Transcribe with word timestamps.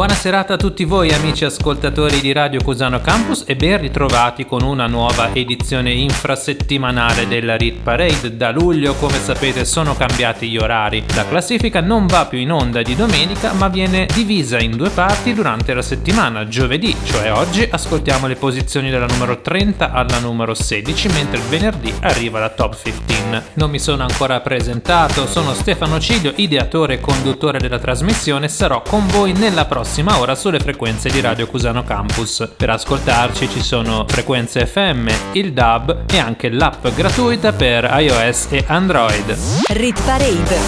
Buona 0.00 0.14
serata 0.14 0.54
a 0.54 0.56
tutti 0.56 0.84
voi 0.84 1.12
amici 1.12 1.44
ascoltatori 1.44 2.20
di 2.20 2.32
Radio 2.32 2.62
Cusano 2.62 3.02
Campus 3.02 3.44
e 3.46 3.54
ben 3.54 3.78
ritrovati 3.78 4.46
con 4.46 4.62
una 4.62 4.86
nuova 4.86 5.30
edizione 5.34 5.92
infrasettimanale 5.92 7.28
della 7.28 7.54
Rit 7.54 7.82
Parade. 7.82 8.34
Da 8.34 8.50
luglio, 8.50 8.94
come 8.94 9.18
sapete, 9.18 9.66
sono 9.66 9.94
cambiati 9.94 10.48
gli 10.48 10.56
orari. 10.56 11.04
La 11.14 11.28
classifica 11.28 11.82
non 11.82 12.06
va 12.06 12.24
più 12.24 12.38
in 12.38 12.50
onda 12.50 12.80
di 12.80 12.96
domenica, 12.96 13.52
ma 13.52 13.68
viene 13.68 14.06
divisa 14.14 14.58
in 14.58 14.74
due 14.74 14.88
parti 14.88 15.34
durante 15.34 15.74
la 15.74 15.82
settimana. 15.82 16.48
Giovedì, 16.48 16.96
cioè 17.04 17.30
oggi, 17.34 17.68
ascoltiamo 17.70 18.26
le 18.26 18.36
posizioni 18.36 18.90
dalla 18.90 19.04
numero 19.04 19.42
30 19.42 19.92
alla 19.92 20.18
numero 20.18 20.54
16, 20.54 21.08
mentre 21.08 21.36
il 21.36 21.44
venerdì 21.44 21.92
arriva 22.00 22.38
la 22.38 22.48
top 22.48 22.74
15. 22.80 23.08
Non 23.52 23.68
mi 23.70 23.78
sono 23.78 24.02
ancora 24.02 24.40
presentato, 24.40 25.26
sono 25.26 25.52
Stefano 25.52 26.00
Ciglio, 26.00 26.32
ideatore 26.36 26.94
e 26.94 27.00
conduttore 27.00 27.58
della 27.58 27.78
trasmissione, 27.78 28.48
sarò 28.48 28.80
con 28.80 29.06
voi 29.08 29.32
nella 29.32 29.66
prossima 29.66 29.88
prossima 29.90 30.20
ora 30.20 30.36
sulle 30.36 30.60
frequenze 30.60 31.10
di 31.10 31.20
Radio 31.20 31.48
Cusano 31.48 31.82
Campus. 31.82 32.48
Per 32.56 32.70
ascoltarci 32.70 33.48
ci 33.48 33.60
sono 33.60 34.04
frequenze 34.06 34.64
FM, 34.64 35.08
il 35.32 35.52
DAB 35.52 36.04
e 36.08 36.18
anche 36.18 36.48
l'app 36.48 36.86
gratuita 36.94 37.52
per 37.52 37.90
iOS 37.98 38.46
e 38.50 38.62
Android. 38.68 39.36
Rit 39.66 40.00
Parade 40.04 40.58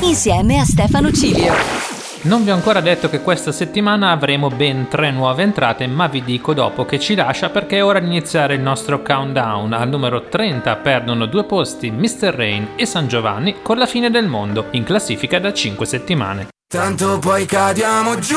insieme 0.00 0.58
a 0.58 0.64
Stefano 0.64 1.12
Cilio. 1.12 1.52
Non 2.22 2.42
vi 2.42 2.50
ho 2.50 2.54
ancora 2.54 2.80
detto 2.80 3.08
che 3.08 3.20
questa 3.20 3.52
settimana 3.52 4.10
avremo 4.10 4.48
ben 4.48 4.88
tre 4.88 5.12
nuove 5.12 5.44
entrate, 5.44 5.86
ma 5.86 6.08
vi 6.08 6.24
dico 6.24 6.52
dopo 6.52 6.84
che 6.84 6.98
ci 6.98 7.14
lascia 7.14 7.50
perché 7.50 7.76
è 7.76 7.84
ora 7.84 8.00
di 8.00 8.06
iniziare 8.06 8.54
il 8.54 8.62
nostro 8.62 9.00
countdown. 9.00 9.72
Al 9.72 9.88
numero 9.88 10.24
30 10.24 10.74
perdono 10.74 11.26
due 11.26 11.44
posti 11.44 11.92
Mr. 11.92 12.34
Rain 12.34 12.70
e 12.74 12.84
San 12.84 13.06
Giovanni 13.06 13.62
con 13.62 13.78
la 13.78 13.86
fine 13.86 14.10
del 14.10 14.26
mondo, 14.26 14.66
in 14.72 14.82
classifica 14.82 15.38
da 15.38 15.52
5 15.52 15.86
settimane. 15.86 16.48
Tanto 16.72 17.18
poi 17.18 17.46
cadiamo 17.46 18.16
giù. 18.20 18.36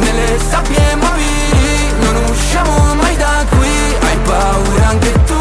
Nelle 0.00 0.38
sabbie 0.50 0.94
mobili 0.96 1.92
Non 1.98 2.24
usciamo 2.28 2.94
mai 2.94 3.16
da 3.16 3.42
qui. 3.48 3.70
Hai 4.02 4.18
paura 4.18 4.88
anche 4.88 5.12
tu. 5.24 5.34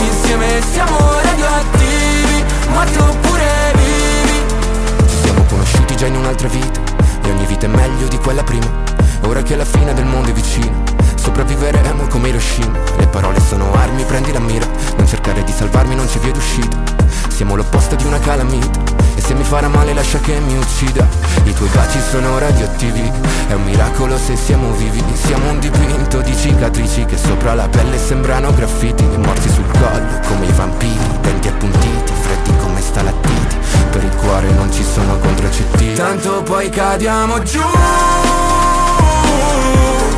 Insieme 0.00 0.60
siamo 0.72 0.98
radioattivi 1.22 2.44
Morti 2.72 2.98
oppure 2.98 3.72
vivi. 3.74 4.42
Ci 5.06 5.16
siamo 5.22 5.44
conosciuti 5.44 5.96
già 5.96 6.06
in 6.06 6.16
un'altra 6.16 6.48
vita 6.48 6.80
E 7.22 7.30
ogni 7.30 7.46
vita 7.46 7.66
è 7.66 7.68
meglio 7.68 8.08
di 8.08 8.18
quella 8.18 8.42
prima. 8.42 8.66
Ora 9.26 9.40
che 9.42 9.54
la 9.54 9.64
fine 9.64 9.94
del 9.94 10.06
mondo 10.06 10.30
è 10.30 10.32
vicina 10.32 10.93
Sopravviveremo 11.24 12.06
come 12.08 12.28
Hiroshima. 12.28 12.78
Le 12.98 13.06
parole 13.06 13.40
sono 13.40 13.72
armi, 13.72 14.04
prendi 14.04 14.30
la 14.30 14.40
mira. 14.40 14.66
Non 14.98 15.06
cercare 15.06 15.42
di 15.42 15.52
salvarmi, 15.52 15.94
non 15.94 16.06
c'è 16.06 16.18
via 16.18 16.32
d'uscita. 16.32 16.76
Siamo 17.28 17.56
l'opposto 17.56 17.94
di 17.94 18.04
una 18.04 18.18
calamita. 18.18 18.80
E 19.14 19.22
se 19.22 19.32
mi 19.32 19.42
farà 19.42 19.68
male 19.68 19.94
lascia 19.94 20.18
che 20.18 20.38
mi 20.38 20.58
uccida. 20.58 21.08
I 21.44 21.54
tuoi 21.54 21.70
baci 21.70 21.98
sono 22.10 22.38
radioattivi. 22.38 23.10
È 23.48 23.54
un 23.54 23.64
miracolo 23.64 24.18
se 24.18 24.36
siamo 24.36 24.70
vivi. 24.72 25.02
Siamo 25.14 25.48
un 25.48 25.60
dipinto 25.60 26.20
di 26.20 26.36
cicatrici 26.36 27.06
Che 27.06 27.16
sopra 27.16 27.54
la 27.54 27.68
pelle 27.68 27.96
sembrano 27.96 28.52
graffiti. 28.52 29.04
Morti 29.16 29.48
sul 29.48 29.66
collo 29.70 30.20
come 30.26 30.46
i 30.46 30.52
vampiri 30.52 31.18
Denti 31.22 31.48
appuntiti, 31.48 32.12
freddi 32.20 32.54
come 32.58 32.82
stalattiti. 32.82 33.56
Per 33.90 34.04
il 34.04 34.14
cuore 34.16 34.50
non 34.50 34.70
ci 34.70 34.84
sono 34.84 35.16
contraccettivi 35.18 35.94
Tanto 35.94 36.42
poi 36.42 36.68
cadiamo 36.68 37.42
giù 37.42 37.60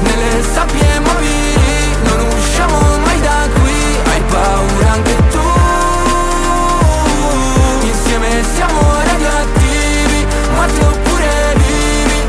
Nelle 0.01 0.43
sabbie 0.43 1.01
mobili 1.01 1.97
Non 2.05 2.27
usciamo 2.37 2.79
mai 3.05 3.21
da 3.21 3.49
qui. 3.55 3.99
Hai 4.11 4.23
paura 4.29 4.91
anche 4.93 5.17
tu? 5.31 5.41
Insieme 7.81 8.45
siamo 8.55 8.81
radioattivi 9.05 10.27
Morti 10.55 10.81
oppure 10.81 11.55
vivi. 11.55 12.21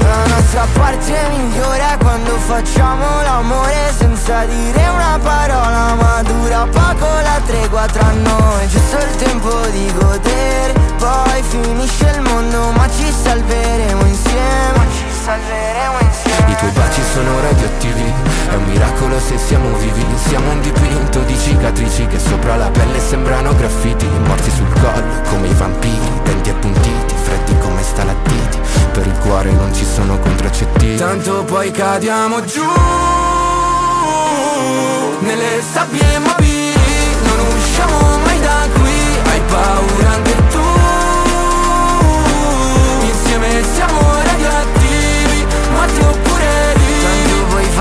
La 0.00 0.26
nostra 0.34 0.66
parte 0.74 1.14
migliore 1.30 1.96
quando 2.00 2.36
facciamo 2.38 3.22
l'amore 3.22 3.92
Senza 3.98 4.44
dire 4.44 4.88
una 4.88 5.18
parola 5.22 5.94
ma 5.94 6.22
dura 6.22 6.66
poco 6.70 7.06
la 7.22 7.40
tregua 7.46 7.86
tra 7.86 8.10
noi. 8.10 8.68
Giusto 8.68 8.96
il 8.98 9.16
tempo 9.16 9.50
di 9.70 9.92
godere 9.98 10.72
Poi 10.98 11.42
finisce 11.42 12.12
il 12.14 12.20
mondo 12.22 12.70
ma 12.72 12.88
ci 12.90 13.10
salveremo 13.10 14.04
insieme 14.06 15.05
salveremo 15.26 15.98
insieme. 15.98 16.52
I 16.52 16.56
tuoi 16.56 16.70
baci 16.70 17.02
sono 17.12 17.40
radioattivi 17.40 18.14
È 18.48 18.54
un 18.54 18.64
miracolo 18.66 19.18
se 19.18 19.36
siamo 19.38 19.76
vivi. 19.76 20.04
Siamo 20.28 20.52
un 20.52 20.60
dipinto 20.60 21.18
di 21.22 21.36
cicatrici 21.36 22.06
Che 22.06 22.18
sopra 22.18 22.54
la 22.54 22.70
pelle 22.70 23.00
sembrano 23.00 23.52
graffiti. 23.54 24.06
Morti 24.06 24.50
sul 24.50 24.72
collo 24.80 25.22
come 25.28 25.48
i 25.48 25.54
vampiri 25.54 26.10
Denti 26.22 26.50
appuntiti, 26.50 27.14
freddi 27.24 27.58
come 27.58 27.82
stalattiti. 27.82 28.58
Per 28.92 29.04
il 29.04 29.18
cuore 29.18 29.50
non 29.50 29.74
ci 29.74 29.84
sono 29.84 30.16
contraccettivi 30.18 30.96
Tanto 30.96 31.44
poi 31.44 31.70
cadiamo 31.72 32.44
giù 32.44 32.62
Nelle 35.20 35.60
sabbie 35.72 36.18
mobili. 36.20 36.74
Non 37.26 37.46
usciamo 37.58 38.18
mai 38.24 38.40
da 38.40 38.68
qui 38.72 38.92
Hai 39.30 39.40
paura 39.48 40.08
anche 40.10 40.34
tu 40.36 40.45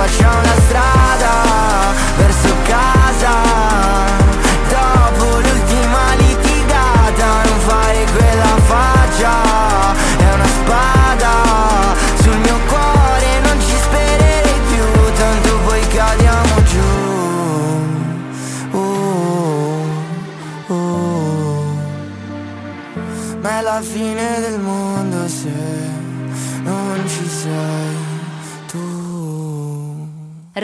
Tanto 0.07 0.64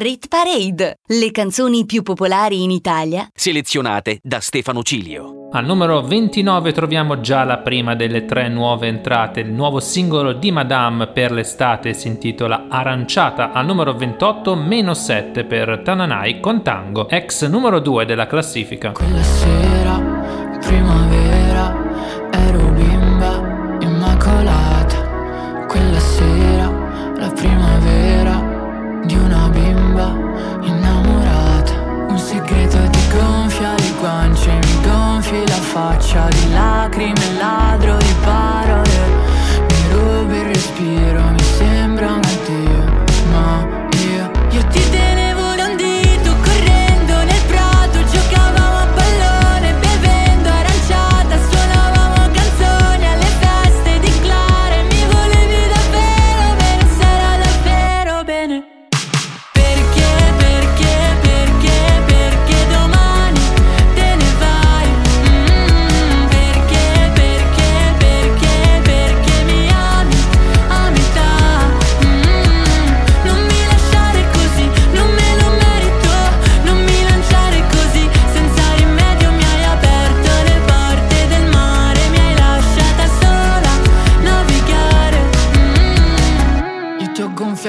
Rit 0.02 0.30
Parade, 0.30 0.98
le 1.10 1.30
canzoni 1.30 1.86
più 1.86 2.02
popolari 2.02 2.64
in 2.64 2.72
Italia. 2.72 3.28
Selezionate 3.36 4.18
da 4.24 4.40
Stefano 4.40 4.82
Cilio. 4.82 5.50
Al 5.52 5.64
numero 5.64 6.02
29 6.02 6.72
troviamo 6.72 7.20
già 7.20 7.44
la 7.44 7.60
prima 7.60 7.94
delle 7.94 8.26
tre 8.26 8.50
nuove 8.50 8.88
entrate, 8.88 9.42
il 9.42 9.52
nuovo 9.52 9.80
singolo 9.80 10.34
di 10.34 10.52
Madame 10.52 11.06
per 11.06 11.32
l'estate 11.32 11.94
si 11.94 12.08
intitola 12.08 12.66
Aranciata, 12.68 13.52
al 13.52 13.68
numero 13.68 13.94
28 13.94 14.56
meno 14.56 14.96
7 14.96 15.44
per 15.44 15.82
Tananai 15.84 16.40
con 16.40 16.64
Tango, 16.64 17.08
ex 17.08 17.48
numero 17.48 17.80
2 17.80 18.04
della 18.04 18.26
classifica. 18.26 18.94
Quella 18.94 19.22
sera, 19.22 20.58
primavera, 20.62 21.21
faccia 36.12 36.28
di 36.28 36.52
lacrime, 36.52 37.38
ladro 37.38 37.98
di 37.98 38.16
parole. 38.22 38.71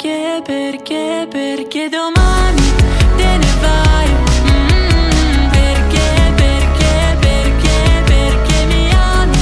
perché 0.00 0.40
perché 0.44 1.26
perché 1.28 1.88
domani 1.88 2.72
te 3.16 3.36
ne 3.36 3.46
vai 3.60 4.08
Mm, 4.44 5.48
perché 5.50 6.32
perché 6.36 7.16
perché 7.18 8.02
perché 8.06 8.64
mi 8.66 8.90
ami 8.92 9.38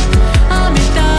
a 0.48 0.70
metà 0.70 1.14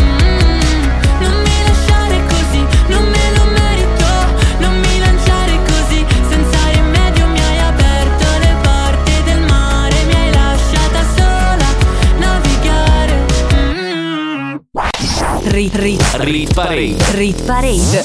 Mm, 0.00 0.84
non 1.20 1.34
mi 1.42 1.56
lasciare 1.66 2.16
così 2.26 2.64
non 2.88 3.04
me 3.04 3.24
lo 3.36 3.44
merito 3.44 4.08
non 4.60 4.74
mi 4.80 4.98
lanciare 4.98 5.58
così 5.66 6.04
senza 6.30 6.58
rimedio 6.72 7.26
mi 7.26 7.40
hai 7.40 7.58
aperto 7.58 8.26
le 8.40 8.54
porte 8.62 9.22
del 9.24 9.40
mare 9.42 9.96
mi 10.06 10.14
hai 10.14 10.32
lasciata 10.32 11.00
sola 11.14 11.68
navigare 12.18 13.26
Mm. 13.54 14.56
Rit, 15.44 15.74
rit, 15.74 16.02
Rit 16.20 16.54
Parade. 16.54 16.96
rit 17.12 17.42
parade. 17.42 18.04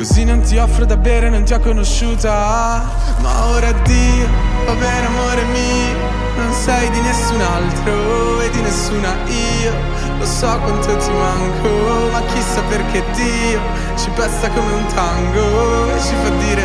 Così 0.00 0.24
non 0.24 0.40
ti 0.40 0.56
offro 0.56 0.86
da 0.86 0.96
bere, 0.96 1.28
non 1.28 1.44
ti 1.44 1.52
ho 1.52 1.60
conosciuta. 1.60 2.82
Ma 3.20 3.46
ora 3.48 3.68
addio, 3.68 4.26
va 4.64 4.72
bene 4.72 5.06
amore 5.06 5.42
mio. 5.44 5.94
Non 6.36 6.52
sei 6.54 6.88
di 6.88 7.00
nessun 7.02 7.38
altro 7.42 8.40
e 8.40 8.48
di 8.48 8.62
nessuna 8.62 9.14
io. 9.26 9.74
Lo 10.16 10.24
so 10.24 10.58
quanto 10.60 10.96
ti 10.96 11.10
manco, 11.10 11.68
ma 12.12 12.22
chissà 12.32 12.62
perché 12.62 13.04
Dio 13.12 13.60
Ci 13.96 14.08
pesta 14.14 14.48
come 14.48 14.72
un 14.72 14.86
tango 14.94 15.94
e 15.94 16.00
ci 16.00 16.14
fa 16.22 16.30
dire 16.30 16.64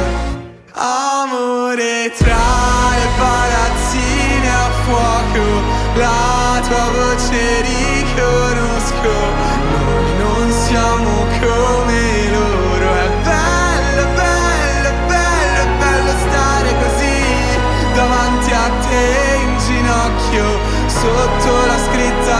Amore 0.71 2.13
tra 2.17 2.37
le 2.95 3.07
palazzine 3.17 4.49
a 4.49 4.69
fuoco. 4.85 5.43
La 5.95 6.61
tua 6.65 6.89
voce 6.91 7.61
riconosco 7.63 9.34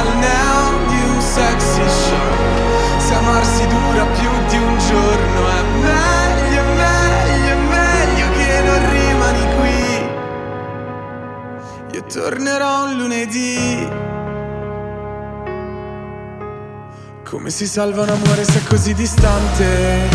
al 0.05 0.17
neon 0.17 0.87
di 0.87 1.01
un 1.09 1.21
sexy 1.21 1.87
show 1.87 2.33
Se 2.97 3.13
amarsi 3.13 3.67
dura 3.67 4.05
più 4.05 4.29
di 4.49 4.57
un 4.57 4.77
giorno 4.77 5.47
È 5.49 5.61
meglio, 5.81 6.63
meglio, 6.83 7.55
meglio 7.69 8.27
che 8.37 8.61
non 8.61 8.79
rimani 8.91 9.43
qui 9.57 9.87
Io 11.93 12.03
tornerò 12.03 12.85
un 12.85 12.97
lunedì 12.97 14.03
Come 17.23 17.49
si 17.49 17.65
salva 17.67 18.03
un 18.03 18.09
amore 18.09 18.43
se 18.43 18.59
è 18.59 18.63
così 18.67 18.93
distante? 18.93 20.07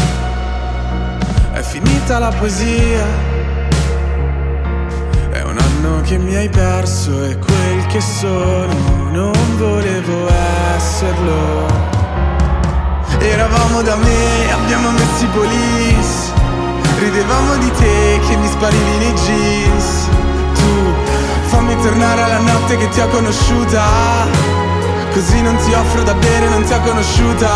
È 1.53 1.61
finita 1.61 2.19
la 2.19 2.31
poesia. 2.31 3.05
È 5.31 5.43
un 5.43 5.59
anno 5.59 6.01
che 6.03 6.17
mi 6.19 6.37
hai 6.37 6.49
perso 6.49 7.25
e 7.25 7.37
quel 7.37 7.80
che 7.91 8.01
sono 8.01 8.73
non 9.11 9.33
volevo 9.57 10.29
esserlo. 10.77 11.67
Eravamo 13.19 13.83
da 13.83 13.97
me, 13.97 14.53
abbiamo 14.53 14.91
messo 14.93 15.25
i 15.25 15.27
police. 15.27 16.33
Ridevamo 17.01 17.57
di 17.57 17.71
te 17.73 18.21
che 18.29 18.37
mi 18.37 18.47
sparivi 18.47 18.97
nei 18.99 19.13
jeans. 19.13 20.09
Tu 20.55 20.95
fammi 21.49 21.75
tornare 21.83 22.23
alla 22.23 22.39
notte 22.39 22.77
che 22.77 22.89
ti 22.91 23.01
ho 23.01 23.09
conosciuta. 23.09 23.83
Così 25.13 25.43
non 25.43 25.57
ti 25.57 25.73
offro 25.73 26.05
da 26.05 26.15
bere, 26.15 26.49
non 26.49 26.63
ti 26.63 26.73
ho 26.73 26.81
conosciuta 26.83 27.49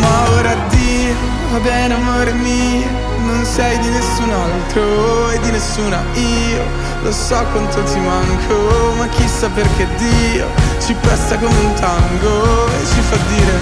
Ma 0.00 0.30
ora 0.30 0.52
addio, 0.52 1.14
va 1.52 1.58
bene 1.58 1.92
amore 1.92 2.32
mio 2.32 2.88
Non 3.18 3.44
sei 3.44 3.78
di 3.80 3.90
nessun 3.90 4.30
altro 4.30 5.28
e 5.28 5.40
di 5.40 5.50
nessuna 5.50 6.02
io 6.14 6.89
Lo 7.02 7.12
so 7.12 7.42
quanto 7.52 7.82
ti 7.84 7.98
manco, 7.98 8.92
ma 8.98 9.08
chissà 9.08 9.48
perché 9.48 9.86
Dio 9.96 10.46
Ci 10.78 10.92
presta 11.00 11.38
come 11.38 11.56
un 11.56 11.74
tango 11.74 12.66
e 12.66 12.86
ci 12.86 13.00
fa 13.00 13.16
dire 13.34 13.58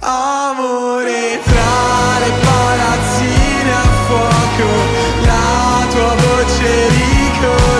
Amore 0.00 1.40
tra 1.42 2.18
le 2.18 2.32
palazzine 2.44 3.72
a 3.72 3.86
fuoco 4.06 4.68
La 5.24 5.86
tua 5.90 6.14
voce 6.14 6.88
riconosco 6.88 7.75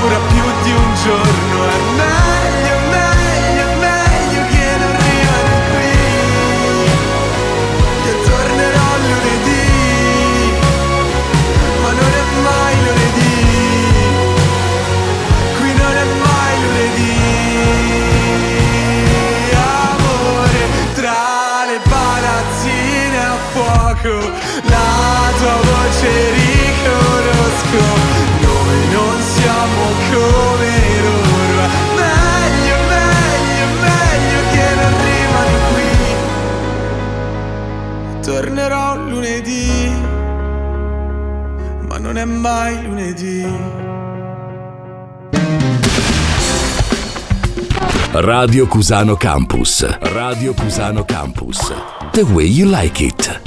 dura 0.00 0.16
più 0.16 0.42
di 0.62 0.72
un 0.72 0.94
giorno 0.94 1.39
Radio 48.42 48.66
Cusano 48.66 49.16
Campus. 49.16 49.86
Radio 50.00 50.54
Cusano 50.54 51.04
Campus. 51.04 51.74
The 52.10 52.22
way 52.22 52.46
you 52.46 52.70
like 52.70 53.04
it. 53.04 53.38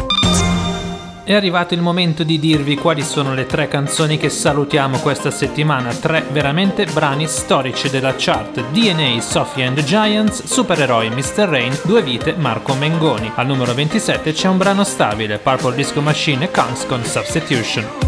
È 1.24 1.34
arrivato 1.34 1.74
il 1.74 1.82
momento 1.82 2.24
di 2.24 2.38
dirvi 2.38 2.76
quali 2.76 3.02
sono 3.02 3.34
le 3.34 3.48
tre 3.48 3.68
canzoni 3.68 4.20
che 4.20 4.30
salutiamo 4.30 5.00
questa 5.00 5.32
settimana, 5.32 5.92
tre 5.96 6.24
veramente 6.32 6.86
brani 6.86 7.26
storici 7.26 7.90
della 7.90 8.14
chart 8.16 8.64
DNA 8.70 9.20
Sophie 9.20 9.66
and 9.66 9.78
the 9.78 9.84
Giants, 9.84 10.44
Supereroi 10.44 11.10
Mr. 11.10 11.48
Rain, 11.48 11.76
Due 11.86 12.04
Vite 12.04 12.36
Marco 12.38 12.76
Mengoni. 12.76 13.32
Al 13.34 13.48
numero 13.48 13.74
27 13.74 14.32
c'è 14.32 14.48
un 14.48 14.60
brano 14.60 14.84
stabile, 14.84 15.40
Purple 15.40 15.74
Disco 15.74 16.02
Machine 16.02 16.46
e 16.46 16.52
Kungs 16.52 16.86
con 16.86 17.04
Substitution. 17.04 18.03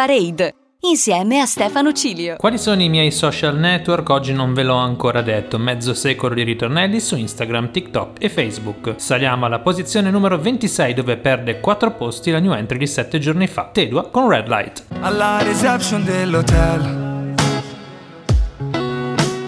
Parade 0.00 0.54
insieme 0.88 1.40
a 1.40 1.44
Stefano 1.44 1.92
Cilio. 1.92 2.36
Quali 2.36 2.56
sono 2.56 2.80
i 2.80 2.88
miei 2.88 3.10
social 3.10 3.58
network? 3.58 4.08
Oggi 4.08 4.32
non 4.32 4.54
ve 4.54 4.62
l'ho 4.62 4.76
ancora 4.76 5.20
detto. 5.20 5.58
Mezzo 5.58 5.92
secolo 5.92 6.34
di 6.34 6.42
ritornelli 6.42 6.98
su 7.00 7.16
Instagram, 7.16 7.70
TikTok 7.70 8.16
e 8.18 8.30
Facebook. 8.30 8.94
Saliamo 8.96 9.44
alla 9.44 9.58
posizione 9.58 10.10
numero 10.10 10.38
26 10.38 10.94
dove 10.94 11.18
perde 11.18 11.60
4 11.60 11.90
posti 11.96 12.30
la 12.30 12.38
new 12.38 12.54
entry 12.54 12.78
di 12.78 12.86
7 12.86 13.18
giorni 13.18 13.46
fa. 13.46 13.68
Tedua 13.70 14.08
con 14.08 14.26
Red 14.26 14.48
Light. 14.48 14.84
alla 15.00 15.42
reception 15.42 16.02
dell'hotel 16.02 17.34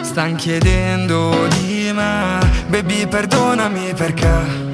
Stan 0.02 0.36
chiedendo 0.36 1.46
di 1.60 1.90
me 1.94 2.38
Baby 2.68 3.06
perdonami 3.06 3.94
perché 3.94 4.71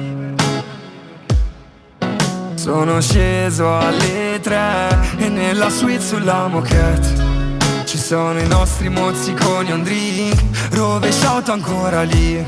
Sono 2.59 2.99
sceso 2.99 3.77
alle 3.77 4.37
tre 4.41 5.15
E 5.15 5.29
nella 5.29 5.69
suite 5.69 6.01
sulla 6.01 6.47
moquette. 6.47 7.15
Ci 7.85 7.97
sono 7.97 8.37
i 8.37 8.47
nostri 8.49 8.89
mozziconi, 8.89 9.71
un 9.71 9.81
drink 9.81 10.43
Rovesciato 10.71 11.53
ancora 11.53 12.01
lì. 12.01 12.45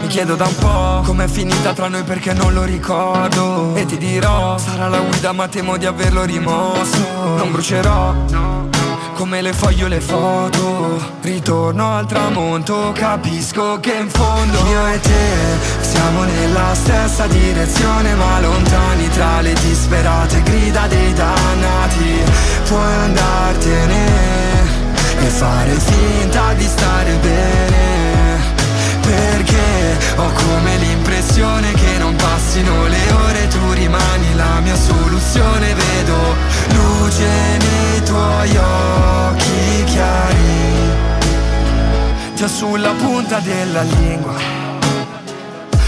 Mi 0.00 0.06
chiedo 0.06 0.34
da 0.34 0.46
un 0.46 0.56
po' 0.56 1.02
com'è 1.04 1.28
finita 1.28 1.74
tra 1.74 1.88
noi 1.88 2.04
perché 2.04 2.32
non 2.32 2.54
lo 2.54 2.64
ricordo. 2.64 3.74
E 3.74 3.84
ti 3.84 3.98
dirò, 3.98 4.56
sarà 4.56 4.88
la 4.88 5.00
guida 5.00 5.32
ma 5.32 5.46
temo 5.46 5.76
di 5.76 5.84
averlo 5.84 6.24
rimosso. 6.24 7.36
Non 7.36 7.52
brucerò, 7.52 8.14
come 9.18 9.42
le 9.42 9.52
foglio 9.52 9.88
le 9.88 10.00
foto 10.00 10.96
Ritorno 11.22 11.92
al 11.92 12.06
tramonto, 12.06 12.92
capisco 12.94 13.80
che 13.80 13.94
in 13.94 14.08
fondo 14.08 14.58
Io 14.68 14.86
e 14.86 15.00
te 15.00 15.80
siamo 15.80 16.22
nella 16.22 16.72
stessa 16.72 17.26
direzione 17.26 18.14
Ma 18.14 18.40
lontani 18.40 19.08
tra 19.08 19.40
le 19.40 19.54
disperate 19.54 20.40
grida 20.42 20.86
dei 20.86 21.12
dannati. 21.12 22.22
Puoi 22.68 22.94
andartene 22.94 24.06
e 25.20 25.26
fare 25.26 25.72
finta 25.72 26.52
di 26.52 26.64
stare 26.64 27.12
bene 27.16 27.97
perché 29.08 29.98
ho 30.16 30.30
come 30.32 30.76
l'impressione 30.76 31.72
che 31.72 31.98
non 31.98 32.14
passino 32.16 32.86
le 32.86 33.12
ore 33.26 33.48
Tu 33.48 33.72
rimani 33.72 34.34
la 34.34 34.60
mia 34.60 34.76
soluzione 34.76 35.74
Vedo 35.74 36.36
luce 36.74 37.26
nei 37.26 38.02
tuoi 38.04 38.56
occhi 38.56 39.84
chiari. 39.84 40.66
Già 42.34 42.48
sulla 42.48 42.92
punta 42.92 43.38
della 43.40 43.82
lingua 43.82 44.34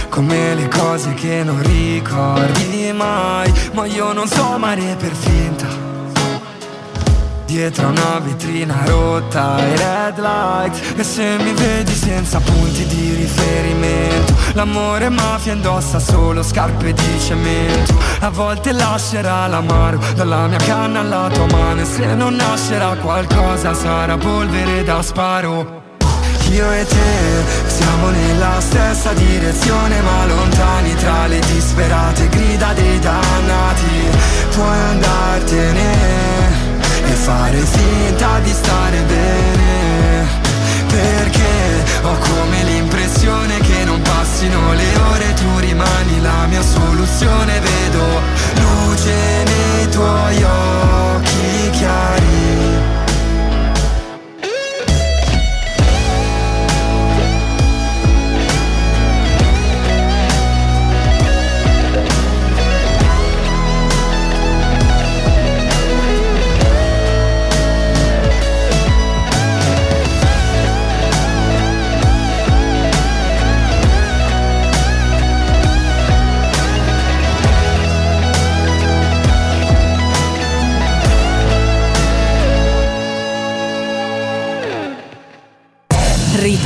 Come 0.08 0.54
le 0.54 0.66
cose 0.66 1.14
che 1.14 1.44
non 1.44 1.62
ricordi 1.62 2.92
mai 2.92 3.52
Ma 3.72 3.86
io 3.86 4.12
non 4.12 4.26
so 4.26 4.54
amare 4.54 4.96
per 4.98 5.12
finta 5.14 5.79
Dietro 7.50 7.88
una 7.88 8.21
vetrina 8.21 8.76
rotta 8.85 9.59
e 9.59 9.76
red 9.76 10.21
light. 10.21 10.95
E 10.97 11.02
se 11.02 11.37
mi 11.42 11.52
vedi 11.52 11.92
senza 11.92 12.38
punti 12.38 12.87
di 12.87 13.14
riferimento 13.14 14.35
L'amore 14.52 15.09
mafia 15.09 15.54
indossa 15.54 15.99
solo 15.99 16.45
scarpe 16.45 16.92
di 16.92 17.19
cemento. 17.19 17.92
A 18.21 18.30
volte 18.30 18.71
lascerà 18.71 19.49
l'amaro 19.49 19.99
dalla 20.14 20.47
mia 20.47 20.59
canna 20.59 21.00
alla 21.00 21.28
tua 21.33 21.47
mano 21.47 21.80
E 21.80 21.87
se 21.87 22.14
non 22.14 22.37
nascerà 22.37 22.95
qualcosa 22.95 23.75
sarà 23.75 24.16
polvere 24.16 24.85
da 24.85 25.02
sparo. 25.02 25.83
Io 26.52 26.71
e 26.71 26.87
te 26.87 27.45
siamo 27.66 28.11
nella 28.11 28.61
stessa 28.61 29.12
direzione 29.12 30.00
ma 30.02 30.25
lontani 30.25 30.95
tra 30.95 31.26
le 31.26 31.40
disperate 31.40 32.28
grida 32.28 32.73
dei 32.75 33.00
dannati. 33.00 34.09
Puoi 34.50 34.78
andartene 34.78 36.29
e 37.04 37.12
fare 37.12 37.59
finta 37.59 38.38
di 38.40 38.50
stare 38.50 39.02
bene. 39.02 40.28
Perché 40.88 41.85
ho 42.02 42.16
come 42.19 42.64
l'impressione 42.64 43.59
che 43.61 43.85
non 43.85 44.00
passino 44.02 44.73
le 44.73 44.97
ore 45.12 45.35
Tu 45.35 45.59
rimani 45.59 46.21
la 46.21 46.47
mia 46.47 46.62
soluzione. 46.62 47.61
Vedo 47.61 48.04
luce 48.54 49.14
nei 49.45 49.88
tuoi 49.88 50.42
occhi 50.42 51.71
chiari. 51.71 52.09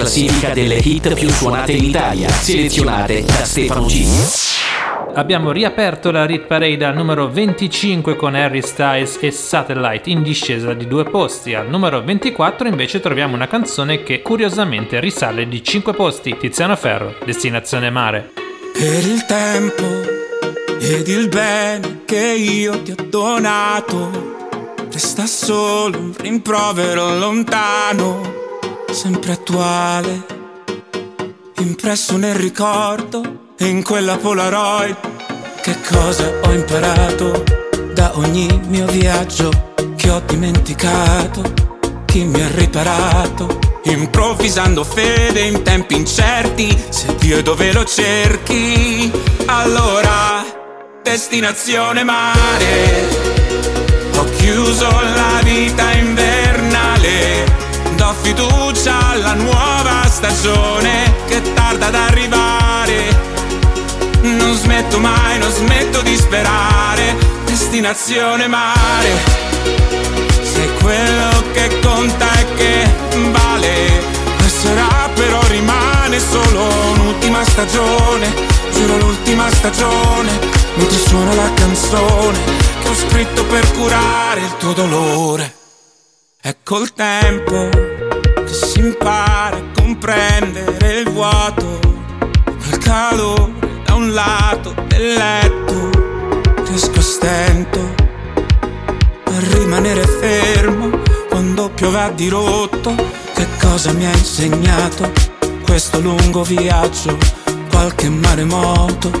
classifica 0.00 0.54
delle 0.54 0.76
hit 0.76 1.12
più 1.12 1.28
suonate 1.28 1.72
in 1.72 1.84
Italia, 1.84 2.30
selezionate 2.30 3.22
da 3.22 3.44
Stefano 3.44 3.86
Cini. 3.86 4.16
Abbiamo 5.12 5.52
riaperto 5.52 6.10
la 6.10 6.24
Rit 6.24 6.46
Parade 6.46 6.82
al 6.86 6.94
numero 6.94 7.28
25 7.28 8.16
con 8.16 8.34
Harry 8.34 8.62
Styles 8.62 9.18
e 9.20 9.30
Satellite 9.30 10.08
in 10.08 10.22
discesa 10.22 10.72
di 10.72 10.86
due 10.86 11.04
posti. 11.04 11.52
Al 11.52 11.68
numero 11.68 12.02
24 12.02 12.66
invece 12.66 13.00
troviamo 13.00 13.34
una 13.34 13.46
canzone 13.46 14.02
che 14.02 14.22
curiosamente 14.22 15.00
risale 15.00 15.46
di 15.46 15.62
5 15.62 15.92
posti. 15.92 16.34
Tiziano 16.38 16.76
Ferro, 16.76 17.16
Destinazione 17.22 17.90
Mare. 17.90 18.30
Per 18.72 19.06
il 19.06 19.26
tempo 19.26 19.84
ed 20.80 21.08
il 21.08 21.28
bene 21.28 22.04
che 22.06 22.36
io 22.38 22.80
ti 22.80 22.92
ho 22.92 23.06
donato, 23.06 24.48
resta 24.90 25.26
solo 25.26 25.98
un 25.98 26.14
rimprovero 26.16 27.18
lontano 27.18 28.29
sempre 28.92 29.32
attuale, 29.32 30.24
impresso 31.58 32.16
nel 32.16 32.34
ricordo 32.34 33.52
e 33.56 33.66
in 33.66 33.82
quella 33.82 34.16
Polaroid. 34.16 34.96
Che 35.62 35.76
cosa 35.88 36.30
ho 36.42 36.52
imparato 36.52 37.44
da 37.92 38.12
ogni 38.16 38.48
mio 38.68 38.86
viaggio 38.86 39.50
che 39.96 40.10
ho 40.10 40.20
dimenticato? 40.26 41.42
Chi 42.06 42.24
mi 42.24 42.42
ha 42.42 42.48
riparato? 42.48 43.58
Improvvisando 43.84 44.84
fede 44.84 45.40
in 45.40 45.62
tempi 45.62 45.94
incerti, 45.94 46.76
se 46.88 47.14
Dio 47.16 47.38
è 47.38 47.42
dove 47.42 47.72
lo 47.72 47.84
cerchi, 47.84 49.10
allora 49.46 50.44
destinazione 51.02 52.02
mare. 52.02 53.08
Ho 54.16 54.24
chiuso 54.36 54.88
la 54.88 55.40
vita 55.42 55.92
invernale, 55.92 57.39
do 58.00 58.14
fiducia 58.22 59.10
alla 59.10 59.34
nuova 59.34 60.08
stagione 60.08 61.12
che 61.28 61.42
tarda 61.52 61.88
ad 61.88 61.94
arrivare. 61.94 63.28
Non 64.22 64.56
smetto 64.56 64.98
mai, 64.98 65.38
non 65.38 65.50
smetto 65.50 66.00
di 66.00 66.16
sperare, 66.16 67.14
destinazione 67.44 68.46
mare. 68.46 69.10
Sei 70.42 70.68
quello 70.80 71.44
che 71.52 71.78
conta 71.80 72.26
e 72.40 72.54
che 72.54 72.90
vale. 73.30 74.02
Passerà 74.38 75.10
però 75.14 75.40
rimane 75.48 76.18
solo 76.18 76.62
un'ultima 76.94 77.44
stagione. 77.44 78.32
Giuro 78.72 78.96
l'ultima 78.96 79.50
stagione. 79.50 80.38
Mentre 80.76 80.98
suona 80.98 81.34
la 81.34 81.52
canzone 81.52 82.38
che 82.80 82.88
ho 82.88 82.94
scritto 82.94 83.44
per 83.44 83.70
curare 83.72 84.40
il 84.40 84.56
tuo 84.56 84.72
dolore. 84.72 85.54
È 86.40 86.56
col 86.62 86.94
tempo 86.94 87.89
che 88.50 88.66
si 88.66 88.80
impara 88.80 89.56
a 89.56 89.62
comprendere 89.76 90.98
il 90.98 91.10
vuoto. 91.10 91.78
Quel 92.44 92.78
calore 92.78 93.52
da 93.84 93.94
un 93.94 94.12
lato 94.12 94.74
del 94.88 95.14
letto. 95.14 95.90
Riesco 96.64 96.98
a 96.98 97.02
stento 97.02 97.94
a 99.24 99.38
rimanere 99.54 100.04
fermo 100.04 100.90
quando 101.28 101.70
piove 101.70 102.00
a 102.00 102.10
dirotto. 102.10 102.92
Che 103.34 103.46
cosa 103.60 103.92
mi 103.92 104.04
ha 104.04 104.10
insegnato 104.10 105.12
questo 105.64 106.00
lungo 106.00 106.42
viaggio? 106.42 107.16
Qualche 107.70 108.08
maremoto, 108.08 109.12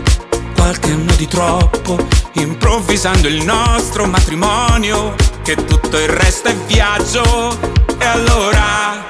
qualche 0.56 0.90
anno 0.90 1.14
di 1.14 1.28
troppo, 1.28 1.96
improvvisando 2.32 3.28
il 3.28 3.44
nostro 3.44 4.06
matrimonio, 4.06 5.14
che 5.42 5.54
tutto 5.54 5.98
il 5.98 6.08
resto 6.08 6.48
è 6.48 6.56
viaggio. 6.66 7.78
E 7.96 8.04
allora, 8.04 9.09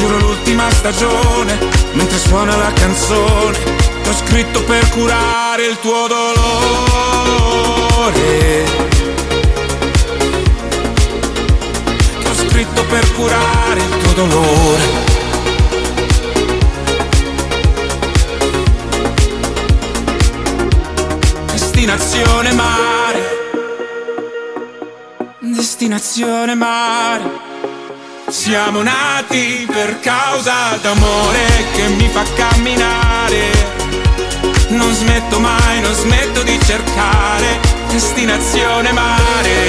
giuro 0.00 0.18
l'ultima 0.18 0.70
stagione, 0.70 1.58
mentre 1.92 2.16
suona 2.16 2.56
la 2.56 2.72
canzone 2.72 3.58
che 4.02 4.08
ho 4.08 4.14
scritto 4.14 4.64
per 4.64 4.88
curare 4.88 5.66
il 5.66 5.78
tuo 5.78 6.06
dolore. 6.06 7.44
Che 12.18 12.28
ho 12.28 12.34
scritto 12.34 12.82
per 12.84 13.12
curare 13.12 13.80
il 13.80 13.98
tuo 13.98 14.12
dolore. 14.14 14.82
Destinazione 21.52 22.52
mare. 22.54 23.38
Destinazione 25.40 26.54
mare. 26.54 27.49
Siamo 28.30 28.80
nati 28.80 29.66
per 29.68 29.98
causa 29.98 30.78
d'amore 30.80 31.46
che 31.74 31.88
mi 31.88 32.08
fa 32.08 32.22
camminare. 32.36 33.50
Non 34.68 34.94
smetto 34.94 35.40
mai, 35.40 35.80
non 35.80 35.92
smetto 35.92 36.44
di 36.44 36.56
cercare 36.64 37.58
destinazione 37.88 38.92
mare. 38.92 39.66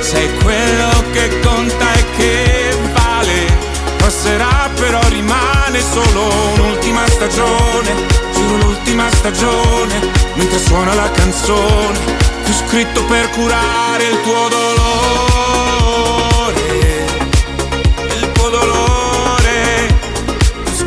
Sei 0.00 0.30
quello 0.42 1.04
che 1.12 1.40
conta 1.40 1.90
e 1.94 2.04
che 2.18 2.76
vale. 2.92 3.56
Passerà 3.96 4.68
però 4.74 5.00
rimane 5.08 5.80
solo 5.80 6.28
un'ultima 6.52 7.08
stagione. 7.08 7.94
Giuro 8.34 8.56
l'ultima 8.56 9.10
stagione. 9.10 10.00
Mentre 10.34 10.58
suona 10.58 10.92
la 10.92 11.10
canzone 11.12 11.98
che 12.44 12.52
scritto 12.52 13.02
per 13.04 13.30
curare 13.30 14.04
il 14.04 14.20
tuo 14.20 14.48
dolore. 14.48 14.87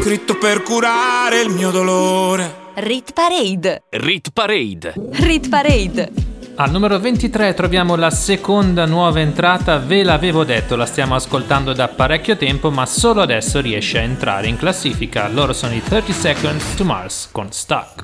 Scritto 0.01 0.35
per 0.35 0.63
curare 0.63 1.41
il 1.41 1.49
mio 1.49 1.69
dolore. 1.69 2.69
Rit 2.73 3.13
Parade. 3.13 3.83
Rit 3.91 4.31
Parade. 4.31 4.93
Rit 5.11 5.47
Parade. 5.47 6.11
Al 6.55 6.71
numero 6.71 6.99
23 6.99 7.53
troviamo 7.53 7.95
la 7.95 8.09
seconda 8.09 8.85
nuova 8.87 9.19
entrata, 9.19 9.77
ve 9.77 10.01
l'avevo 10.01 10.43
detto, 10.43 10.75
la 10.75 10.87
stiamo 10.87 11.13
ascoltando 11.13 11.73
da 11.73 11.87
parecchio 11.87 12.35
tempo, 12.35 12.71
ma 12.71 12.87
solo 12.87 13.21
adesso 13.21 13.61
riesce 13.61 13.99
a 13.99 14.01
entrare 14.01 14.47
in 14.47 14.57
classifica. 14.57 15.27
Loro 15.27 15.53
sono 15.53 15.75
i 15.75 15.83
30 15.83 16.11
Seconds 16.11 16.75
to 16.75 16.83
Mars 16.83 17.29
con 17.31 17.51
Stuck. 17.51 18.03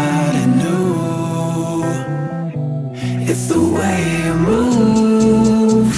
the 3.61 3.67
way 3.75 4.23
you 4.25 4.33
move. 4.33 5.93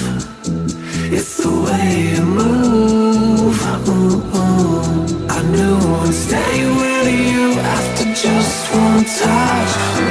It's 1.13 1.37
the 1.37 1.49
way 1.65 2.15
you 2.15 2.25
move. 2.25 3.57
I 5.29 5.41
knew 5.53 5.77
I'd 6.01 6.13
stay 6.13 6.55
with 6.81 7.07
you 7.31 7.59
after 7.75 8.05
just 8.13 8.73
one 8.73 9.05
touch. 9.05 10.02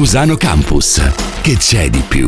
Cusano 0.00 0.36
Campus. 0.36 1.12
Che 1.42 1.56
c'è 1.58 1.90
di 1.90 2.00
più? 2.00 2.26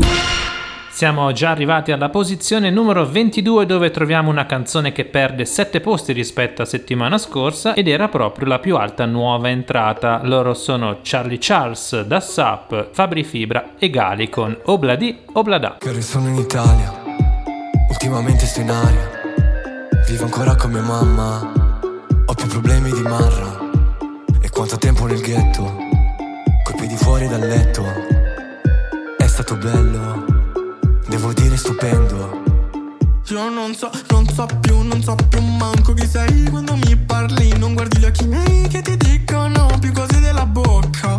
Siamo 0.90 1.32
già 1.32 1.48
arrivati 1.48 1.90
alla 1.90 2.10
posizione 2.10 2.68
numero 2.68 3.08
22 3.08 3.64
dove 3.64 3.90
troviamo 3.90 4.28
una 4.28 4.44
canzone 4.44 4.92
che 4.92 5.06
perde 5.06 5.46
7 5.46 5.80
posti 5.80 6.12
rispetto 6.12 6.60
a 6.60 6.66
settimana 6.66 7.16
scorsa 7.16 7.72
ed 7.72 7.88
era 7.88 8.08
proprio 8.08 8.46
la 8.46 8.58
più 8.58 8.76
alta 8.76 9.06
nuova 9.06 9.48
entrata. 9.48 10.20
Loro 10.22 10.52
sono 10.52 10.98
Charlie 11.02 11.38
Charles, 11.40 12.02
Da 12.02 12.20
Sap, 12.20 12.90
Fabri 12.92 13.24
Fibra 13.24 13.70
e 13.78 13.88
Gali 13.88 14.28
con 14.28 14.54
Obladi 14.64 15.20
Oblada. 15.32 15.78
Che 15.78 16.02
sono 16.02 16.28
in 16.28 16.36
Italia, 16.36 16.92
ultimamente 17.88 18.44
sto 18.44 18.60
in 18.60 18.70
aria. 18.70 19.10
Vivo 20.06 20.24
ancora 20.24 20.54
con 20.56 20.72
mia 20.72 20.82
mamma, 20.82 21.80
ho 22.26 22.34
più 22.34 22.46
problemi 22.48 22.92
di 22.92 23.00
Marra. 23.00 23.60
E 24.42 24.50
quanto 24.50 24.76
tempo 24.76 25.06
nel 25.06 25.22
ghetto, 25.22 25.91
coi 26.62 26.74
piedi 26.76 26.96
fuori 26.96 27.26
dal 27.28 27.40
letto. 27.40 27.84
È 29.16 29.26
stato 29.26 29.56
bello, 29.56 30.24
devo 31.08 31.32
dire 31.32 31.56
stupendo. 31.56 32.42
Io 33.28 33.48
non 33.48 33.74
so, 33.74 33.90
non 34.10 34.28
so 34.28 34.46
più, 34.60 34.82
non 34.82 35.02
so 35.02 35.14
più 35.28 35.40
manco 35.40 35.94
chi 35.94 36.06
sei 36.06 36.48
quando 36.50 36.76
mi 36.76 36.96
parli. 36.96 37.56
Non 37.58 37.74
guardi 37.74 37.98
gli 37.98 38.04
occhi 38.04 38.26
miei 38.26 38.68
che 38.68 38.82
ti 38.82 38.96
dicono 38.96 39.68
più 39.80 39.92
cose 39.92 40.20
della 40.20 40.46
bocca. 40.46 41.16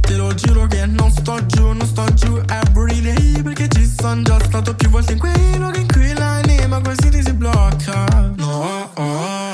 Te 0.00 0.14
lo 0.16 0.34
giuro 0.34 0.66
che 0.66 0.86
non 0.86 1.10
sto 1.10 1.44
giù, 1.46 1.72
non 1.72 1.86
sto 1.86 2.04
giù 2.14 2.40
everyday 2.48 3.42
perché 3.42 3.68
ci 3.68 3.86
sono 3.86 4.22
già 4.22 4.38
stato 4.44 4.74
più 4.74 4.88
volte 4.90 5.12
in 5.12 5.18
quei 5.18 5.56
luoghi 5.58 5.80
in 5.80 5.86
cui 5.86 6.12
l'anima 6.12 6.80
quasi 6.80 7.08
ti 7.10 7.22
si 7.22 7.32
blocca. 7.32 8.32
No, 8.36 8.90
oh. 8.94 9.47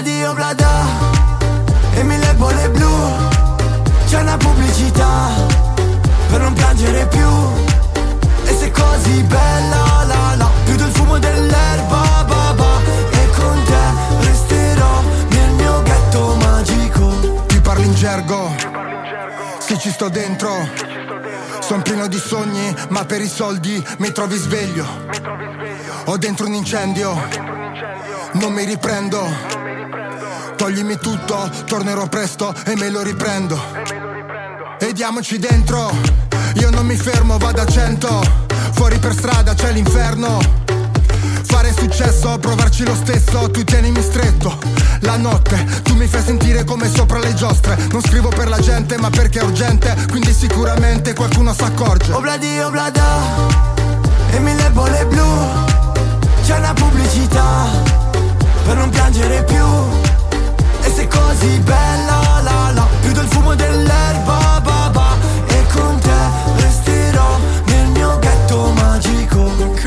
Obladi 0.00 0.24
oblada 0.24 0.70
e 1.92 2.02
mille 2.02 2.34
bolle 2.36 2.70
blu. 2.70 2.88
C'è 4.06 4.20
una 4.20 4.38
pubblicità 4.38 5.28
per 6.30 6.40
non 6.40 6.54
piangere 6.54 7.06
più. 7.06 7.28
E 8.44 8.54
sei 8.56 8.70
così 8.70 9.22
bella 9.24 10.04
la 10.06 10.34
la 10.36 10.50
Più 10.64 10.74
del 10.76 10.90
fumo 10.90 11.18
dell'erba 11.18 12.24
ba 12.26 12.80
E 13.10 13.30
con 13.36 13.62
te 13.64 14.26
resterò 14.26 15.02
nel 15.28 15.50
mio 15.50 15.82
ghetto 15.82 16.34
magico. 16.36 17.44
Ti 17.48 17.60
parli 17.60 17.84
in 17.84 17.94
gergo 17.94 18.54
Sì 19.58 19.78
ci 19.78 19.90
sto 19.90 20.08
dentro. 20.08 20.66
Sono 21.58 21.82
pieno 21.82 22.06
di 22.06 22.18
sogni 22.18 22.74
Ma 22.88 23.04
per 23.04 23.20
i 23.20 23.28
soldi 23.28 23.86
mi 23.98 24.10
trovi 24.12 24.38
sveglio. 24.38 24.86
Ho 26.06 26.16
dentro 26.16 26.46
un 26.46 26.54
incendio 26.54 27.20
Non 28.32 28.54
mi 28.54 28.64
riprendo 28.64 29.68
Toglimi 30.60 30.98
tutto, 30.98 31.50
tornerò 31.64 32.06
presto 32.06 32.54
e 32.66 32.76
me 32.76 32.90
lo 32.90 33.00
riprendo 33.00 33.58
E 34.78 34.92
diamoci 34.92 35.38
dentro 35.38 35.90
Io 36.56 36.68
non 36.68 36.84
mi 36.84 36.96
fermo, 36.96 37.38
vado 37.38 37.62
a 37.62 37.64
cento 37.64 38.20
Fuori 38.72 38.98
per 38.98 39.14
strada 39.14 39.54
c'è 39.54 39.72
l'inferno 39.72 40.38
Fare 41.44 41.72
successo, 41.72 42.36
provarci 42.38 42.84
lo 42.84 42.94
stesso, 42.94 43.50
tu 43.50 43.64
tienimi 43.64 44.02
stretto. 44.02 44.56
La 45.00 45.16
notte, 45.16 45.82
tu 45.82 45.94
mi 45.94 46.06
fai 46.06 46.22
sentire 46.22 46.62
come 46.64 46.88
sopra 46.88 47.18
le 47.18 47.34
giostre. 47.34 47.76
Non 47.90 48.02
scrivo 48.02 48.28
per 48.28 48.48
la 48.48 48.60
gente, 48.60 48.96
ma 48.98 49.10
perché 49.10 49.40
è 49.40 49.42
urgente, 49.42 49.96
quindi 50.10 50.32
sicuramente 50.32 51.12
qualcuno 51.14 51.52
s'accorge. 51.52 52.12
Obladi 52.12 52.60
oblada 52.60 53.02
e 54.30 54.38
mille 54.38 54.70
bolle 54.70 55.06
blu 55.06 55.26
C'è 56.44 56.56
una 56.56 56.72
pubblicità 56.72 57.66
per 58.64 58.76
non 58.76 58.90
piangere 58.90 59.42
più 59.42 59.49
così 61.10 61.58
bella 61.60 62.40
la 62.42 62.72
la. 62.74 62.86
Più 63.00 63.12
del 63.12 63.26
fumo 63.26 63.54
dell'erba 63.54 64.60
ba 64.62 65.16
E 65.46 65.66
con 65.72 65.98
te 65.98 66.18
resterò 66.62 67.38
nel 67.66 67.88
mio 67.88 68.18
ghetto 68.18 68.72
magico. 68.74 69.40
Ok, 69.40 69.82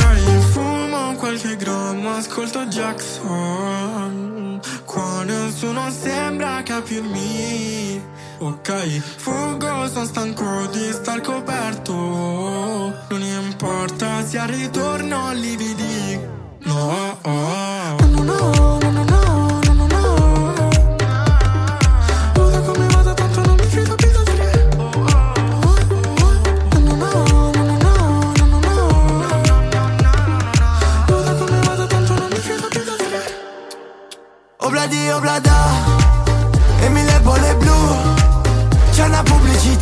fumo 0.52 1.16
qualche 1.16 1.56
grammo, 1.56 2.10
ascolto 2.12 2.66
Jackson. 2.66 4.62
Qua 4.86 5.24
nessuno 5.24 5.90
sembra 5.90 6.62
capirmi. 6.64 8.02
Ok, 8.40 9.00
fuggo, 9.18 9.88
sono 9.88 10.06
stanco 10.06 10.68
di 10.68 10.92
star 10.92 11.22
coperto. 11.22 11.94
Non 11.94 13.22
importa 13.22 14.26
se 14.26 14.38
al 14.38 14.50
ritorno 14.50 15.32
lividi 15.34 16.20
No, 16.66 17.18
oh. 17.22 17.32
no, 17.32 17.83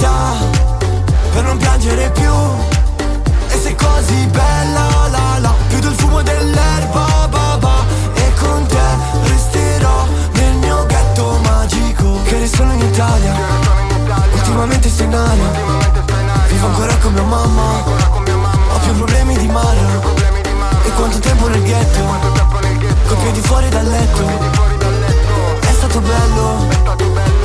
vita 0.01 0.33
per 1.31 1.43
non 1.43 1.57
piangere 1.57 2.09
più. 2.11 2.33
E 3.49 3.57
sei 3.61 3.75
così 3.75 4.25
bella 4.27 5.07
la 5.09 5.39
la 5.39 5.53
Più 5.67 5.79
del 5.79 5.93
fumo 5.93 6.21
dell'erba 6.21 7.27
ba, 7.29 7.57
ba. 7.59 7.85
E 8.13 8.33
con 8.39 8.65
te 8.65 8.79
resterò 9.27 10.05
nel 10.33 10.53
mio 10.55 10.85
ghetto 10.85 11.39
magico 11.43 12.21
Che 12.23 12.39
restano 12.39 12.73
in 12.73 12.81
Italia. 12.81 13.33
Ultimamente 14.33 14.89
sei 14.89 15.05
in 15.05 15.15
aria. 15.15 15.49
Vivo 16.47 16.67
ancora 16.67 16.95
con 16.97 17.13
mia 17.13 17.23
mamma. 17.23 17.83
Ho 18.73 18.79
più 18.83 18.95
problemi 18.95 19.37
di 19.37 19.47
mare. 19.47 19.79
E 20.83 20.91
quanto 20.93 21.19
tempo 21.19 21.47
nel 21.47 21.63
ghetto. 21.63 21.99
Con 23.07 23.17
piedi 23.21 23.41
fuori 23.41 23.69
dal 23.69 23.85
letto. 23.85 24.27
È 25.59 25.73
stato 25.73 25.99
bello. 25.99 26.67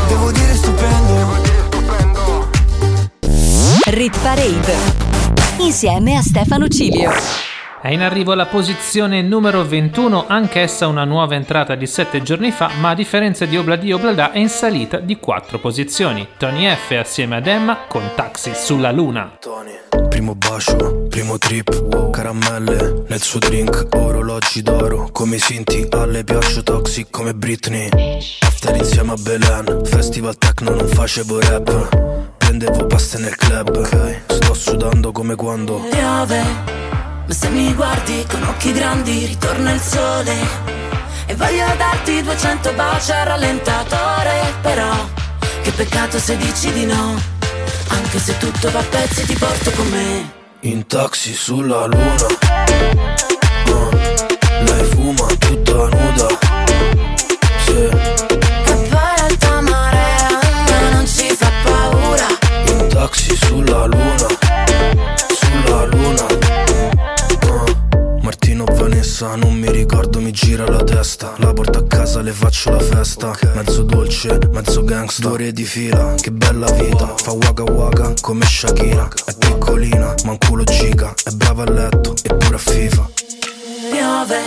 Devo 0.09 0.31
dire 0.33 0.55
stupendo 0.55 1.46
insieme 5.59 6.17
a 6.17 6.21
Stefano 6.21 6.67
Cilio. 6.67 7.09
È 7.81 7.89
in 7.93 8.03
arrivo 8.03 8.35
la 8.35 8.47
posizione 8.47 9.23
numero 9.23 9.65
21, 9.65 10.25
anch'essa 10.27 10.89
una 10.89 11.05
nuova 11.05 11.37
entrata 11.37 11.77
di 11.77 11.87
7 11.87 12.21
giorni 12.23 12.51
fa, 12.51 12.71
ma 12.81 12.91
a 12.91 12.95
differenza 12.95 13.45
di 13.45 13.57
Obladi 13.57 13.93
Oblada 13.93 14.33
è 14.33 14.39
in 14.39 14.49
salita 14.49 14.99
di 14.99 15.19
4 15.19 15.61
posizioni. 15.61 16.27
Tony 16.37 16.69
F 16.75 16.97
assieme 16.99 17.37
ad 17.37 17.47
Emma 17.47 17.85
con 17.87 18.03
Taxi 18.17 18.55
sulla 18.57 18.91
Luna. 18.91 19.39
Primo 20.09 20.35
bacio, 20.35 21.07
primo 21.09 21.39
trip, 21.39 22.11
caramelle 22.11 23.05
nel 23.07 23.21
suo 23.23 23.39
drink, 23.39 23.87
orologi 23.93 24.63
d'oro, 24.63 25.11
come 25.13 25.37
i 25.37 25.39
Sinti, 25.39 25.87
alle 25.93 26.25
piaccio 26.25 26.65
toxic 26.65 27.09
come 27.11 27.35
Britney. 27.35 27.89
After 28.41 28.75
insieme 28.75 29.13
a 29.13 29.17
Belen, 29.17 29.85
festival 29.85 30.37
techno 30.39 30.75
non 30.75 30.89
facevo 30.89 31.39
rap, 31.41 32.26
prendevo 32.47 32.87
paste 32.87 33.19
nel 33.19 33.35
club, 33.35 34.23
sto 34.29 34.55
sudando 34.55 35.11
come 35.11 35.35
quando 35.35 35.81
piove, 35.91 36.43
ma 37.27 37.35
se 37.35 37.49
mi 37.49 37.75
guardi 37.75 38.25
con 38.31 38.41
occhi 38.45 38.73
grandi 38.73 39.27
ritorna 39.27 39.73
il 39.73 39.81
sole 39.81 40.35
e 41.27 41.35
voglio 41.35 41.67
darti 41.77 42.23
200 42.23 42.73
baci 42.75 43.11
al 43.11 43.27
rallentatore, 43.27 44.55
però 44.63 44.95
che 45.63 45.73
peccato 45.73 46.21
se 46.21 46.37
dici 46.37 46.73
di 46.73 46.87
no, 46.87 47.21
anche 47.89 48.19
se 48.21 48.37
tutto 48.39 48.71
va 48.71 48.79
a 48.79 48.85
pezzi 48.85 49.27
ti 49.27 49.35
porto 49.35 49.71
con 49.73 49.89
me. 49.89 50.33
in 50.61 50.87
taxi 50.87 51.35
sulla 51.35 51.87
luna. 51.87 52.27
Uh, 53.67 53.89
lei 54.63 54.85
fuma 54.85 55.27
tutta 55.39 55.89
nuda. 55.89 56.29
Sì. 57.65 58.56
Taxi 63.07 63.37
sulla 63.37 63.85
luna, 63.85 64.27
sulla 65.29 65.85
luna. 65.85 66.27
Uh, 67.45 68.19
Martino 68.21 68.65
Vanessa, 68.65 69.37
non 69.37 69.55
mi 69.55 69.71
ricordo, 69.71 70.21
mi 70.21 70.33
gira 70.33 70.69
la 70.69 70.83
testa. 70.83 71.35
La 71.37 71.53
porto 71.53 71.79
a 71.79 71.87
casa, 71.87 72.21
le 72.21 72.33
faccio 72.33 72.71
la 72.71 72.81
festa. 72.81 73.33
Mezzo 73.55 73.83
dolce, 73.83 74.39
mezzo 74.51 74.83
gangsta. 74.83 75.23
Due 75.23 75.31
ore 75.31 75.53
di 75.53 75.65
fila, 75.65 76.15
che 76.21 76.33
bella 76.33 76.69
vita. 76.73 77.15
Fa 77.17 77.31
waka 77.31 77.63
waka 77.63 78.13
come 78.21 78.45
Shakira. 78.45 79.09
È 79.25 79.35
piccolina, 79.39 80.13
ma 80.25 80.33
un 80.33 80.39
culo 80.39 80.65
giga. 80.65 81.15
È 81.23 81.31
brava 81.31 81.63
a 81.63 81.71
letto, 81.71 82.13
eppure 82.21 82.57
a 82.57 82.59
FIFA. 82.59 83.11
Piove, 83.93 84.41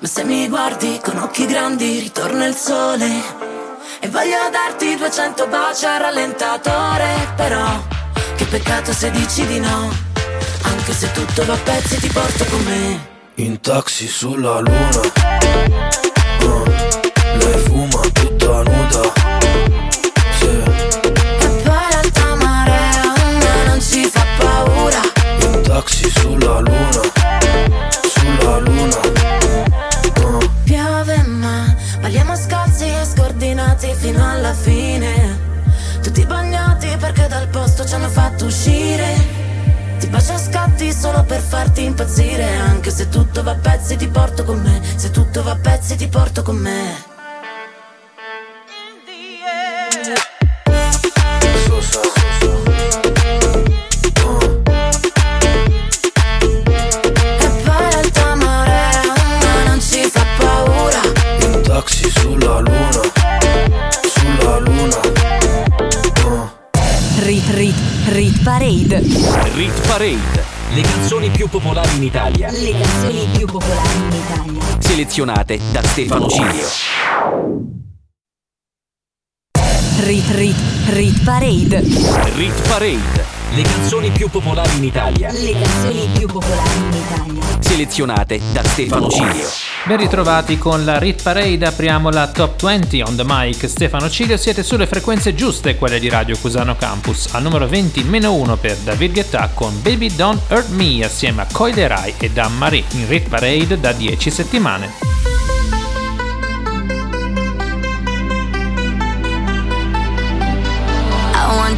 ma 0.00 0.06
se 0.06 0.24
mi 0.24 0.46
guardi 0.48 1.00
con 1.02 1.16
occhi 1.16 1.46
grandi 1.46 1.98
ritorna 2.00 2.46
il 2.46 2.54
sole 2.54 3.68
e 4.00 4.08
voglio 4.08 4.48
darti 4.50 4.96
200 4.96 5.46
baci 5.46 5.84
al 5.84 6.00
rallentatore, 6.00 7.32
però 7.36 7.82
che 8.34 8.44
peccato 8.46 8.92
se 8.92 9.10
dici 9.10 9.46
di 9.46 9.60
no, 9.60 9.90
anche 10.62 10.92
se 10.92 11.10
tutto 11.12 11.44
va 11.44 11.52
a 11.52 11.58
pezzi 11.58 12.00
ti 12.00 12.08
porto 12.08 12.44
con 12.46 12.62
me. 12.64 13.08
In 13.34 13.60
taxi 13.60 14.06
sulla 14.08 14.60
luna. 14.60 15.00
Uh, 16.40 16.64
lei 17.38 17.58
fuma 17.64 18.00
tutta 18.12 18.62
nuda. 18.62 19.12
Sì. 20.38 20.62
E 21.40 21.62
poi 21.62 22.36
marea, 22.36 23.02
ma 23.04 23.64
non 23.66 23.80
ci 23.80 24.04
fa 24.06 24.24
paura. 24.38 25.00
In 25.42 25.60
taxi 25.62 26.10
sulla 26.10 26.60
luna, 26.60 27.00
sulla 28.02 28.58
luna. 28.58 29.39
Uscire. 38.50 39.38
Ti 39.98 40.06
bacio 40.08 40.32
a 40.32 40.38
scatti 40.38 40.92
solo 40.92 41.22
per 41.22 41.40
farti 41.40 41.84
impazzire. 41.84 42.56
Anche 42.56 42.90
se 42.90 43.08
tutto 43.08 43.42
va 43.42 43.52
a 43.52 43.56
pezzi 43.56 43.96
ti 43.96 44.08
porto 44.08 44.44
con 44.44 44.60
me. 44.60 44.80
Se 44.96 45.10
tutto 45.10 45.42
va 45.42 45.52
a 45.52 45.56
pezzi 45.56 45.96
ti 45.96 46.08
porto 46.08 46.42
con 46.42 46.56
me 46.56 47.09
Rit 69.02 69.86
Parade. 69.86 70.44
Le 70.74 70.82
canzoni 70.82 71.30
più 71.30 71.48
popolari 71.48 71.96
in 71.96 72.02
Italia. 72.02 72.50
Le 72.50 72.72
canzoni 72.72 73.28
più 73.34 73.46
popolari 73.46 73.96
in 73.96 74.12
Italia. 74.12 74.62
Selezionate 74.78 75.58
da 75.72 75.82
Stefano 75.82 76.28
Cilio. 76.28 77.89
Rit 80.02 80.30
Rit 80.30 80.56
Rit 80.86 81.24
Parade. 81.24 81.82
Rit 82.34 82.68
Parade. 82.68 83.38
Le 83.54 83.62
canzoni 83.62 84.10
più 84.10 84.30
popolari 84.30 84.74
in 84.78 84.84
Italia. 84.84 85.30
Le 85.30 85.52
canzoni 85.52 86.08
più 86.16 86.26
popolari 86.26 86.78
in 86.78 86.92
Italia. 86.94 87.42
Selezionate 87.60 88.40
da 88.50 88.64
Stefano 88.64 89.10
Cilio. 89.10 89.46
Ben 89.84 89.98
ritrovati 89.98 90.56
con 90.56 90.86
la 90.86 90.98
Rit 90.98 91.22
Parade, 91.22 91.66
apriamo 91.66 92.08
la 92.08 92.28
Top 92.28 92.62
20 92.62 93.02
on 93.02 93.14
the 93.14 93.24
mic. 93.26 93.68
Stefano 93.68 94.08
Cilio, 94.08 94.38
siete 94.38 94.62
sulle 94.62 94.86
frequenze 94.86 95.34
giuste, 95.34 95.76
quelle 95.76 96.00
di 96.00 96.08
Radio 96.08 96.38
Cusano 96.38 96.76
Campus. 96.76 97.28
Al 97.32 97.42
numero 97.42 97.68
20 97.68 98.02
meno 98.04 98.32
1 98.32 98.56
per 98.56 98.78
David 98.78 99.12
Guetta 99.12 99.50
con 99.52 99.82
Baby 99.82 100.14
Don't 100.14 100.40
Hurt 100.48 100.70
Me 100.70 101.04
assieme 101.04 101.42
a 101.42 101.46
Coy 101.52 101.74
Rai 101.74 102.14
e 102.18 102.30
Dan 102.30 102.56
Marie 102.56 102.84
in 102.92 103.06
Rit 103.06 103.28
Parade 103.28 103.78
da 103.78 103.92
10 103.92 104.30
settimane. 104.30 105.19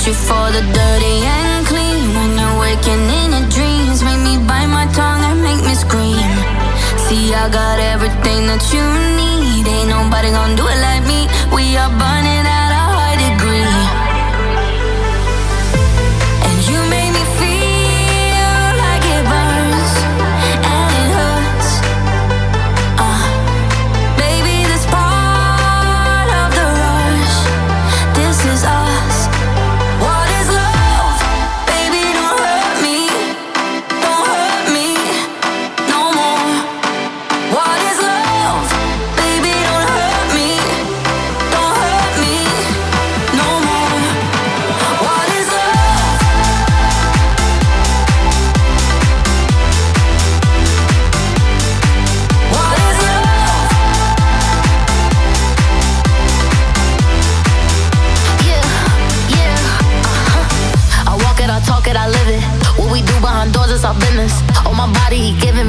You 0.06 0.14
for 0.14 0.50
the 0.50 0.62
dirty 0.74 1.16
and 1.22 1.66
clean. 1.66 2.10
When 2.16 2.30
you're 2.38 2.58
waking 2.58 3.04
in 3.20 3.28
your 3.34 3.46
dreams, 3.48 4.02
make 4.02 4.18
me 4.18 4.34
bite 4.48 4.66
my 4.66 4.86
tongue 4.98 5.22
and 5.22 5.42
make 5.42 5.62
me 5.62 5.74
scream. 5.74 6.32
See, 7.06 7.34
I 7.34 7.48
got 7.48 7.78
everything 7.78 8.46
that 8.50 8.62
you 8.74 8.82
need. 9.20 9.64
Ain't 9.66 9.90
nobody 9.90 10.30
gonna 10.30 10.56
do 10.56 10.66
it 10.66 10.80
like 10.88 11.04
me. 11.06 11.28
We 11.54 11.76
are 11.76 11.92
burning 12.00 12.21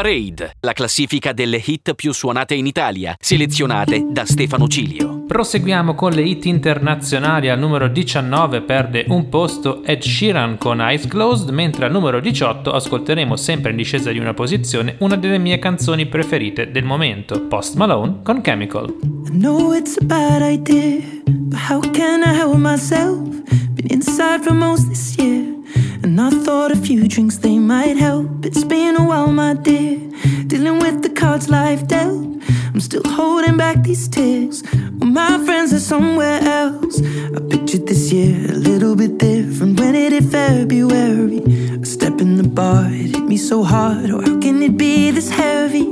Parade, 0.00 0.52
la 0.60 0.74
classifica 0.74 1.32
delle 1.32 1.60
hit 1.60 1.94
più 1.94 2.12
suonate 2.12 2.54
in 2.54 2.66
Italia, 2.66 3.16
selezionate 3.18 4.06
da 4.08 4.24
Stefano 4.24 4.68
Cilio. 4.68 5.24
Proseguiamo 5.26 5.96
con 5.96 6.12
le 6.12 6.22
hit 6.22 6.44
internazionali. 6.44 7.48
Al 7.48 7.58
numero 7.58 7.88
19 7.88 8.60
perde 8.60 9.06
un 9.08 9.28
posto 9.28 9.82
Ed 9.82 10.00
Sheeran 10.00 10.56
con 10.56 10.80
Eyes 10.80 11.08
Closed, 11.08 11.48
mentre 11.48 11.86
al 11.86 11.90
numero 11.90 12.20
18 12.20 12.70
ascolteremo 12.70 13.34
sempre 13.34 13.72
in 13.72 13.76
discesa 13.76 14.12
di 14.12 14.20
una 14.20 14.34
posizione 14.34 14.94
una 15.00 15.16
delle 15.16 15.38
mie 15.38 15.58
canzoni 15.58 16.06
preferite 16.06 16.70
del 16.70 16.84
momento, 16.84 17.48
Post 17.48 17.74
Malone 17.74 18.20
con 18.22 18.40
Chemical. 18.40 19.17
I 19.28 19.30
know 19.30 19.72
it's 19.72 19.98
a 19.98 20.04
bad 20.04 20.40
idea, 20.40 21.02
but 21.26 21.58
how 21.58 21.82
can 21.82 22.24
I 22.24 22.32
help 22.32 22.56
myself? 22.56 23.28
Been 23.74 23.88
inside 23.90 24.42
for 24.42 24.54
most 24.54 24.88
this 24.88 25.18
year, 25.18 25.54
and 26.02 26.18
I 26.18 26.30
thought 26.30 26.72
a 26.72 26.76
few 26.76 27.06
drinks 27.06 27.36
they 27.36 27.58
might 27.58 27.98
help. 27.98 28.46
It's 28.46 28.64
been 28.64 28.96
a 28.96 29.04
while, 29.04 29.30
my 29.30 29.52
dear, 29.52 29.98
dealing 30.46 30.78
with 30.78 31.02
the 31.02 31.10
cards 31.10 31.50
life 31.50 31.86
dealt. 31.86 32.24
I'm 32.72 32.80
still 32.80 33.02
holding 33.04 33.58
back 33.58 33.82
these 33.82 34.08
tears. 34.08 34.62
Well, 34.98 35.10
my 35.10 35.44
friends 35.44 35.74
are 35.74 35.80
somewhere 35.80 36.40
else. 36.40 37.02
I 37.36 37.40
pictured 37.50 37.86
this 37.86 38.10
year 38.10 38.34
a 38.50 38.54
little 38.54 38.96
bit 38.96 39.18
different 39.18 39.78
when 39.78 39.94
it 39.94 40.12
hit 40.12 40.24
February. 40.24 41.42
A 41.82 41.84
step 41.84 42.22
in 42.22 42.36
the 42.36 42.48
bar, 42.48 42.86
it 42.86 43.14
hit 43.14 43.24
me 43.24 43.36
so 43.36 43.62
hard. 43.62 44.10
Oh, 44.10 44.22
how 44.22 44.40
can 44.40 44.62
it 44.62 44.78
be 44.78 45.10
this 45.10 45.28
heavy? 45.28 45.86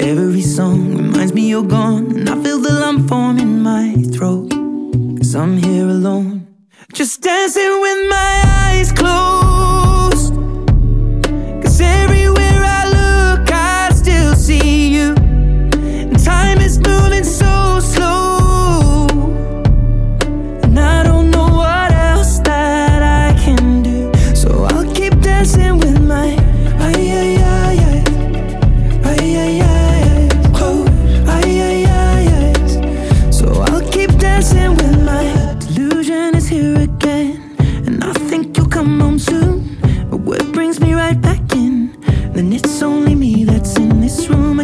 Every 0.00 0.40
song 0.40 0.96
reminds 0.96 1.34
me 1.34 1.50
you're 1.50 1.62
gone, 1.62 2.16
and 2.16 2.28
I 2.30 2.42
feel 2.42 2.58
the 2.58 2.69
lump 2.72 3.08
form 3.08 3.38
in 3.38 3.62
my 3.62 3.94
throat. 4.14 4.50
Cause 5.18 5.34
I'm 5.34 5.56
here 5.56 5.88
alone, 5.88 6.46
just 6.92 7.22
dancing 7.22 7.80
with 7.80 8.08
my 8.08 8.42
eyes 8.46 8.92
closed. 8.92 9.39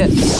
Parade. 0.00 0.39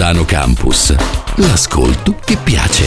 Cusano 0.00 0.24
Campus. 0.24 0.96
L'ascolto 1.36 2.16
che 2.24 2.38
piace. 2.42 2.86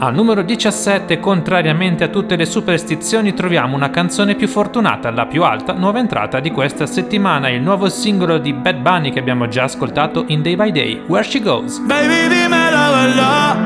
Al 0.00 0.12
numero 0.12 0.42
17, 0.42 1.18
contrariamente 1.18 2.04
a 2.04 2.08
tutte 2.08 2.36
le 2.36 2.44
superstizioni, 2.44 3.32
troviamo 3.32 3.76
una 3.76 3.88
canzone 3.88 4.34
più 4.34 4.46
fortunata, 4.46 5.10
la 5.10 5.24
più 5.24 5.42
alta 5.42 5.72
nuova 5.72 5.98
entrata 5.98 6.38
di 6.38 6.50
questa 6.50 6.84
settimana, 6.84 7.48
il 7.48 7.62
nuovo 7.62 7.88
singolo 7.88 8.36
di 8.36 8.52
Bad 8.52 8.76
Bunny 8.76 9.10
che 9.10 9.20
abbiamo 9.20 9.48
già 9.48 9.62
ascoltato 9.64 10.24
in 10.26 10.42
Day 10.42 10.54
by 10.54 10.70
Day, 10.70 11.02
Where 11.06 11.26
She 11.26 11.40
Goes. 11.40 11.78
Baby, 11.78 12.28
dime 12.28 12.70
la 12.70 12.90
verdad. 12.90 13.56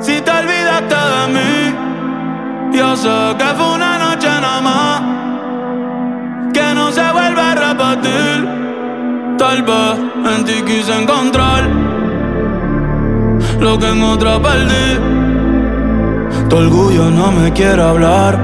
Si 0.00 0.18
te 0.22 0.30
olvidaste 0.30 0.94
de 0.94 1.26
mí, 1.30 1.74
yo 2.78 2.96
sé 2.96 3.34
que 3.36 3.52
fue 3.54 3.74
una 3.74 3.98
noche 3.98 4.28
nada 4.28 4.60
más. 4.62 5.02
Que 6.54 6.72
no 6.72 6.90
se 6.90 7.02
vuelve 7.12 7.42
a 7.42 7.54
repetir. 7.54 8.63
Tal 9.38 9.62
vez 9.62 9.98
en 10.36 10.44
ti 10.44 10.62
quise 10.64 11.02
encontrar 11.02 11.68
lo 13.60 13.78
que 13.78 13.88
en 13.88 14.02
otra 14.02 14.40
perdí. 14.40 14.88
Tu 16.48 16.56
orgullo 16.56 17.10
no 17.10 17.32
me 17.32 17.52
quiere 17.52 17.82
hablar. 17.82 18.38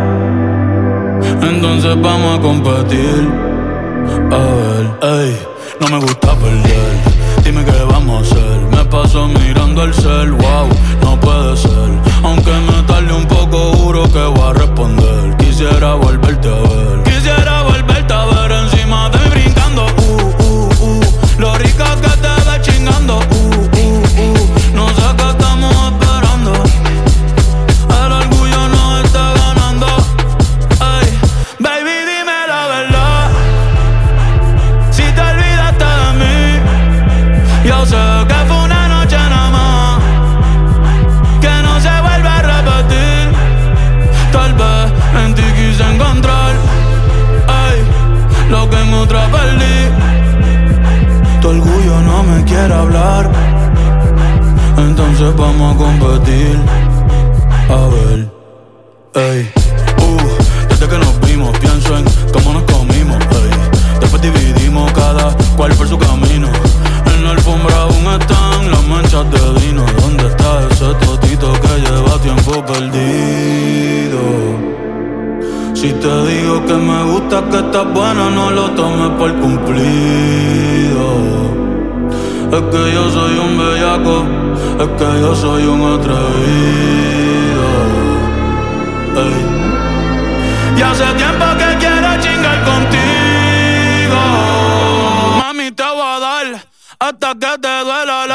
Entonces 1.42 1.94
vamos 2.00 2.38
a 2.38 2.40
competir. 2.40 3.28
A 4.30 4.38
ver, 4.58 4.84
ey, 5.02 5.38
no 5.80 5.88
me 5.88 5.98
gusta 6.04 6.34
perder. 6.34 6.92
Dime 7.44 7.64
qué 7.64 7.82
vamos 7.88 8.18
a 8.18 8.20
hacer. 8.22 8.60
Me 8.76 8.84
paso 8.86 9.28
mirando 9.28 9.84
el 9.84 9.94
cel, 9.94 10.32
wow, 10.32 10.68
no 11.02 11.20
puede 11.20 11.56
ser. 11.56 11.90
Aunque 12.24 12.52
me 12.52 12.82
tarde 12.86 13.12
un 13.12 13.26
poco, 13.26 13.72
juro 13.76 14.02
que 14.04 14.24
voy 14.34 14.50
a 14.50 14.52
responder. 14.54 15.36
Quisiera 15.36 15.94
volverte 15.94 16.48
a 16.48 16.60
ver. 16.68 17.02
Quisiera 17.04 17.62
volverte 17.62 18.12
a 18.12 18.24
ver 18.26 18.52
encima 18.52 19.08
de 19.10 19.19
buscando 23.00 23.18
un 23.18 23.39
Vamos 55.20 55.74
a 55.74 55.76
competir. 55.76 56.58
A 57.68 57.88
ver, 57.92 58.32
ey. 59.14 59.52
Uh, 59.98 60.66
desde 60.70 60.88
que 60.88 60.98
nos 60.98 61.20
vimos, 61.20 61.58
pienso 61.58 61.98
en 61.98 62.04
cómo 62.32 62.54
nos 62.54 62.62
comimos, 62.62 63.18
ey. 63.18 64.00
Después 64.00 64.22
dividimos 64.22 64.90
cada 64.92 65.36
cual 65.58 65.72
por 65.74 65.88
su 65.88 65.98
camino. 65.98 66.48
En 67.04 67.24
la 67.24 67.32
alfombra 67.32 67.82
aún 67.82 68.06
están 68.18 68.70
las 68.70 68.82
manchas 68.88 69.30
de 69.30 69.60
vino. 69.60 69.84
¿Dónde 70.00 70.26
está 70.26 70.66
ese 70.70 70.94
totito 71.04 71.52
que 71.52 71.80
lleva 71.80 72.18
tiempo 72.22 72.64
perdido? 72.64 74.20
Si 75.74 75.92
te 75.92 76.26
digo 76.28 76.64
que 76.64 76.74
me 76.74 77.04
gusta, 77.12 77.44
que 77.50 77.58
estás 77.58 77.92
buena, 77.92 78.30
no 78.30 78.50
lo 78.50 78.70
tomes 78.70 79.10
por 79.18 79.34
cumplido. 79.38 79.90
Es 82.52 82.62
que 82.72 82.94
yo 82.94 83.10
soy 83.10 83.38
un 83.38 83.58
bellaco, 83.58 84.24
es 84.82 84.88
que 84.88 85.20
yo 85.20 85.34
soy 85.36 85.64
un 85.64 85.82
atrevido. 85.82 87.68
Y 90.76 90.82
hace 90.82 91.04
tiempo 91.14 91.44
que 91.58 91.76
quiero 91.78 92.20
chingar 92.20 92.64
contigo. 92.64 94.20
Mami, 95.38 95.70
te 95.72 95.82
voy 95.82 96.02
a 96.02 96.18
dar 96.20 96.46
hasta 96.98 97.34
que 97.34 97.58
te 97.58 97.84
duela 97.84 98.26
la 98.26 98.29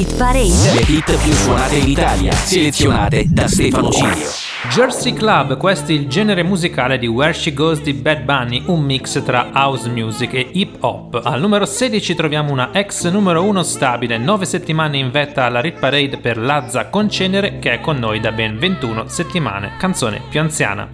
Rit 0.00 0.16
parade. 0.16 0.72
Le 0.72 0.80
hit 0.86 1.14
più 1.22 1.32
suonate 1.32 1.76
in 1.76 1.90
Italia, 1.90 2.32
selezionate 2.32 3.26
da 3.28 3.46
Stefano 3.46 3.90
Cilio. 3.90 4.30
Jersey 4.70 5.12
Club, 5.12 5.58
questo 5.58 5.90
è 5.90 5.94
il 5.94 6.08
genere 6.08 6.42
musicale 6.42 6.96
di 6.96 7.06
Where 7.06 7.34
She 7.34 7.52
Goes 7.52 7.82
di 7.82 7.92
Bad 7.92 8.22
Bunny, 8.22 8.62
un 8.64 8.82
mix 8.82 9.22
tra 9.22 9.50
house 9.52 9.90
music 9.90 10.32
e 10.32 10.48
hip 10.52 10.82
hop. 10.82 11.20
Al 11.22 11.38
numero 11.38 11.66
16 11.66 12.14
troviamo 12.14 12.50
una 12.50 12.70
ex 12.72 13.10
numero 13.10 13.44
1 13.44 13.62
stabile, 13.62 14.16
9 14.16 14.46
settimane 14.46 14.96
in 14.96 15.10
vetta 15.10 15.44
alla 15.44 15.60
Rit 15.60 15.78
Parade 15.78 16.16
per 16.16 16.38
Lazza 16.38 16.86
con 16.86 17.10
Cenere 17.10 17.58
che 17.58 17.72
è 17.72 17.82
con 17.82 17.98
noi 17.98 18.20
da 18.20 18.32
ben 18.32 18.56
21 18.56 19.06
settimane, 19.06 19.72
canzone 19.78 20.22
più 20.30 20.40
anziana. 20.40 20.92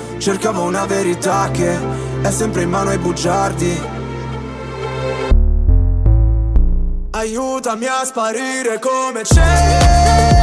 Cercavo 0.21 0.61
una 0.61 0.85
verità 0.85 1.49
che 1.51 1.75
è 2.21 2.29
sempre 2.29 2.61
in 2.61 2.69
mano 2.69 2.91
ai 2.91 2.99
bugiardi. 2.99 3.81
Aiutami 7.09 7.87
a 7.87 8.05
sparire 8.05 8.77
come 8.77 9.23
cenere. 9.23 10.35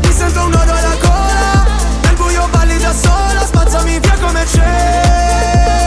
Mi 0.00 0.10
sento 0.10 0.42
un 0.42 0.50
nodo 0.52 0.72
alla 0.72 0.96
gola. 1.02 1.66
Nel 2.04 2.14
buio 2.16 2.48
balli 2.50 2.78
da 2.78 2.94
sola. 2.94 3.44
Spazzami 3.44 3.98
via 3.98 4.16
come 4.22 4.46
cenere. 4.46 5.84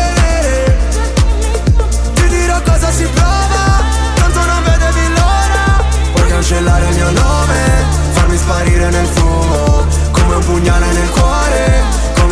Ti 2.14 2.28
dirò 2.28 2.62
cosa 2.62 2.92
si 2.92 3.06
prova. 3.06 3.82
Tanto 4.14 4.46
non 4.46 4.64
vedevi 4.64 5.08
l'ora. 5.08 5.84
Puoi 6.14 6.28
cancellare 6.28 6.88
il 6.88 6.96
mio 6.98 7.10
nome. 7.10 7.84
Farmi 8.12 8.38
sparire 8.38 8.92
nel 8.92 9.08
fumo. 9.08 9.86
Come 10.12 10.36
un 10.36 10.46
pugnale 10.46 10.86
nel 10.94 11.10
cuore 11.10 11.27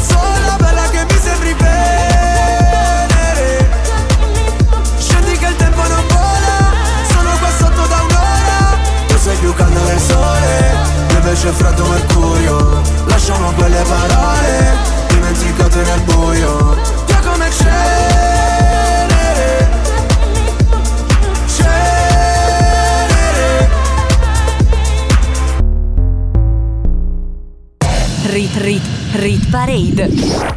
sola 0.00 0.56
Bella 0.56 0.88
che 0.90 1.04
mi 1.04 1.18
sembri 1.20 1.54
venere 1.54 2.98
Scendi 4.98 5.36
che 5.38 5.46
il 5.46 5.56
tempo 5.56 5.82
non 5.82 6.04
vola 6.08 6.72
Sono 7.10 7.30
qua 7.38 7.48
sotto 7.58 7.86
da 7.86 8.02
un'ora. 8.02 8.78
Tu 9.06 9.18
sei 9.18 9.36
più 9.36 9.54
caldo 9.54 9.80
del 9.84 10.00
sole 10.00 10.74
Io 11.10 11.16
invece 11.16 11.48
freddo 11.50 11.86
mercurio. 11.86 12.82
Lasciamo 13.06 13.52
quelle 13.52 13.82
parole 13.82 14.98
Dimenticate 15.08 15.82
nel 15.82 16.00
buio. 16.02 16.76
Via 17.06 17.18
come 17.18 17.50
cenere. 17.50 18.18
Rit 28.30 28.56
Rit 28.58 28.99
Rit 29.12 29.50
Parade. 29.50 30.08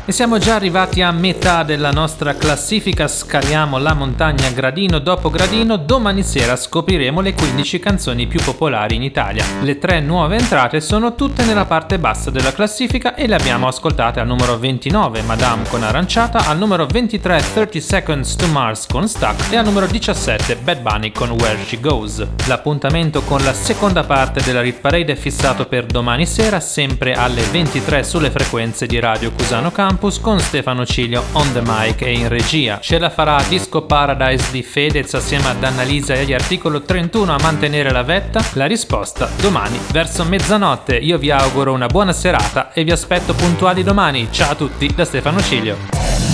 E 0.05 0.11
siamo 0.11 0.37
già 0.37 0.55
arrivati 0.55 1.01
a 1.01 1.11
metà 1.11 1.63
della 1.63 1.89
nostra 1.89 2.35
classifica, 2.35 3.07
scaliamo 3.07 3.79
la 3.79 3.95
montagna 3.95 4.49
gradino 4.51 4.99
dopo 4.99 5.31
gradino, 5.31 5.77
domani 5.77 6.21
sera 6.21 6.55
scopriremo 6.55 7.19
le 7.19 7.33
15 7.33 7.79
canzoni 7.79 8.27
più 8.27 8.39
popolari 8.41 8.95
in 8.95 9.01
Italia. 9.01 9.43
Le 9.61 9.79
tre 9.79 10.01
nuove 10.01 10.37
entrate 10.37 10.81
sono 10.81 11.15
tutte 11.15 11.43
nella 11.45 11.65
parte 11.65 11.97
bassa 11.97 12.29
della 12.29 12.53
classifica 12.53 13.15
e 13.15 13.25
le 13.25 13.35
abbiamo 13.35 13.67
ascoltate 13.67 14.19
al 14.19 14.27
numero 14.27 14.59
29 14.59 15.23
Madame 15.23 15.67
con 15.67 15.81
Aranciata, 15.81 16.45
al 16.45 16.59
numero 16.59 16.85
23 16.85 17.43
30 17.53 17.79
Seconds 17.79 18.35
to 18.35 18.47
Mars 18.47 18.85
con 18.85 19.07
Stuck 19.07 19.51
e 19.51 19.57
al 19.57 19.65
numero 19.65 19.87
17 19.87 20.57
Bad 20.57 20.81
Bunny 20.81 21.11
con 21.11 21.31
Where 21.31 21.63
She 21.65 21.79
Goes. 21.79 22.23
L'appuntamento 22.45 23.23
con 23.23 23.43
la 23.43 23.53
seconda 23.53 24.03
parte 24.03 24.41
della 24.43 24.61
Rit 24.61 24.79
Parade 24.79 25.13
è 25.13 25.15
fissato 25.15 25.65
per 25.65 25.85
domani 25.85 26.27
sera, 26.27 26.59
sempre 26.59 27.13
alle 27.13 27.41
23 27.49 28.03
sulle 28.03 28.29
frequenze 28.29 28.41
di 28.85 28.99
Radio 28.99 29.31
Cusano 29.31 29.71
Campus 29.71 30.19
con 30.19 30.39
Stefano 30.39 30.85
Ciglio 30.85 31.23
on 31.31 31.51
the 31.53 31.61
mic 31.63 32.01
e 32.01 32.11
in 32.11 32.27
regia. 32.27 32.79
Ce 32.79 32.99
la 32.99 33.09
farà 33.09 33.41
Disco 33.47 33.83
Paradise 33.83 34.51
di 34.51 34.61
Fedez 34.61 35.13
assieme 35.13 35.47
ad 35.47 35.63
Annalisa 35.63 36.13
e 36.13 36.19
agli 36.19 36.33
articolo 36.33 36.83
31 36.83 37.33
a 37.33 37.39
mantenere 37.41 37.91
la 37.91 38.03
vetta? 38.03 38.43
La 38.53 38.67
risposta 38.67 39.29
domani 39.41 39.79
verso 39.91 40.23
mezzanotte. 40.23 40.95
Io 40.95 41.17
vi 41.17 41.31
auguro 41.31 41.73
una 41.73 41.87
buona 41.87 42.13
serata 42.13 42.71
e 42.73 42.83
vi 42.83 42.91
aspetto 42.91 43.33
puntuali 43.33 43.81
domani. 43.81 44.27
Ciao 44.29 44.51
a 44.51 44.55
tutti 44.55 44.87
da 44.93 45.05
Stefano 45.05 45.41
Ciglio. 45.41 45.77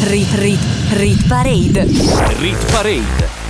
Rit 0.03 0.34
Rit 0.36 0.62
Rit 0.91 1.28
Parade. 1.28 1.84
Rit 2.39 2.72
Parade. 2.72 3.49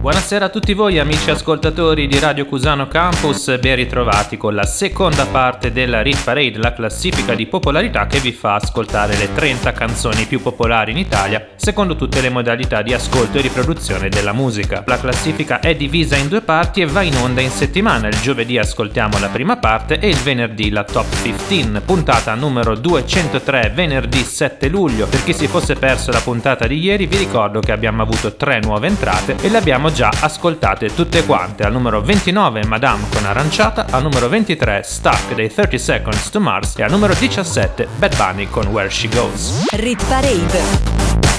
Buonasera 0.00 0.46
a 0.46 0.48
tutti 0.48 0.72
voi 0.72 0.98
amici 0.98 1.30
ascoltatori 1.30 2.06
di 2.06 2.18
Radio 2.18 2.46
Cusano 2.46 2.88
Campus, 2.88 3.58
ben 3.58 3.76
ritrovati 3.76 4.38
con 4.38 4.54
la 4.54 4.64
seconda 4.64 5.26
parte 5.26 5.72
della 5.72 6.00
Rit 6.00 6.24
Parade, 6.24 6.56
la 6.56 6.72
classifica 6.72 7.34
di 7.34 7.44
popolarità 7.44 8.06
che 8.06 8.18
vi 8.18 8.32
fa 8.32 8.54
ascoltare 8.54 9.14
le 9.18 9.30
30 9.34 9.72
canzoni 9.72 10.24
più 10.24 10.40
popolari 10.40 10.92
in 10.92 10.96
Italia, 10.96 11.48
secondo 11.54 11.96
tutte 11.96 12.22
le 12.22 12.30
modalità 12.30 12.80
di 12.80 12.94
ascolto 12.94 13.36
e 13.36 13.42
riproduzione 13.42 14.08
della 14.08 14.32
musica. 14.32 14.84
La 14.86 14.98
classifica 14.98 15.60
è 15.60 15.76
divisa 15.76 16.16
in 16.16 16.28
due 16.28 16.40
parti 16.40 16.80
e 16.80 16.86
va 16.86 17.02
in 17.02 17.16
onda 17.16 17.42
in 17.42 17.50
settimana, 17.50 18.08
il 18.08 18.18
giovedì 18.22 18.56
ascoltiamo 18.56 19.18
la 19.18 19.28
prima 19.28 19.58
parte 19.58 19.98
e 19.98 20.08
il 20.08 20.16
venerdì 20.16 20.70
la 20.70 20.84
top 20.84 21.20
15, 21.20 21.82
puntata 21.84 22.32
numero 22.32 22.74
203 22.74 23.72
venerdì 23.74 24.22
7 24.22 24.66
luglio. 24.68 25.06
Per 25.08 25.22
chi 25.24 25.34
si 25.34 25.46
fosse 25.46 25.74
perso 25.74 26.10
la 26.10 26.20
puntata 26.20 26.66
di 26.66 26.78
ieri 26.78 27.04
vi 27.04 27.18
ricordo 27.18 27.60
che 27.60 27.72
abbiamo 27.72 28.00
avuto 28.00 28.34
tre 28.34 28.60
nuove 28.60 28.86
entrate 28.86 29.36
e 29.42 29.50
le 29.50 29.58
abbiamo 29.58 29.88
già 29.92 30.10
ascoltate 30.20 30.94
tutte 30.94 31.24
quante. 31.24 31.64
Al 31.64 31.72
numero 31.72 32.00
29 32.00 32.64
Madame 32.64 33.04
con 33.12 33.24
Aranciata, 33.24 33.86
al 33.90 34.02
numero 34.02 34.28
23 34.28 34.82
Stuck 34.84 35.34
dei 35.34 35.52
30 35.52 35.78
Seconds 35.78 36.30
to 36.30 36.40
Mars 36.40 36.76
e 36.76 36.82
al 36.82 36.90
numero 36.90 37.14
17 37.14 37.88
Bad 37.96 38.16
Bunny 38.16 38.48
con 38.48 38.66
Where 38.66 38.90
She 38.90 39.08
Goes. 39.08 39.66
Rit 39.72 40.04
Parade. 40.06 40.60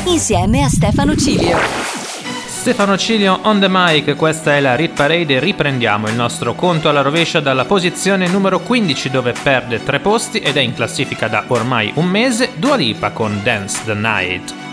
Insieme 0.05 0.63
a 0.63 0.69
Stefano 0.69 1.15
Cilio. 1.15 1.57
Stefano 2.61 2.95
Cilio 2.95 3.39
on 3.43 3.59
the 3.59 3.67
mic, 3.69 4.15
questa 4.15 4.55
è 4.55 4.59
la 4.59 4.75
Rit 4.75 4.93
Parade 4.93 5.35
e 5.35 5.39
riprendiamo 5.39 6.07
il 6.07 6.13
nostro 6.13 6.53
conto 6.53 6.89
alla 6.89 7.01
rovescia 7.01 7.39
dalla 7.39 7.65
posizione 7.65 8.27
numero 8.27 8.59
15 8.59 9.09
dove 9.09 9.33
perde 9.41 9.83
tre 9.83 9.99
posti 9.99 10.39
ed 10.39 10.57
è 10.57 10.61
in 10.61 10.75
classifica 10.75 11.27
da 11.27 11.43
ormai 11.47 11.91
un 11.95 12.05
mese 12.05 12.51
Dua 12.57 12.75
Lipa 12.75 13.09
con 13.09 13.39
Dance 13.41 13.81
the 13.85 13.95
Night. 13.95 14.70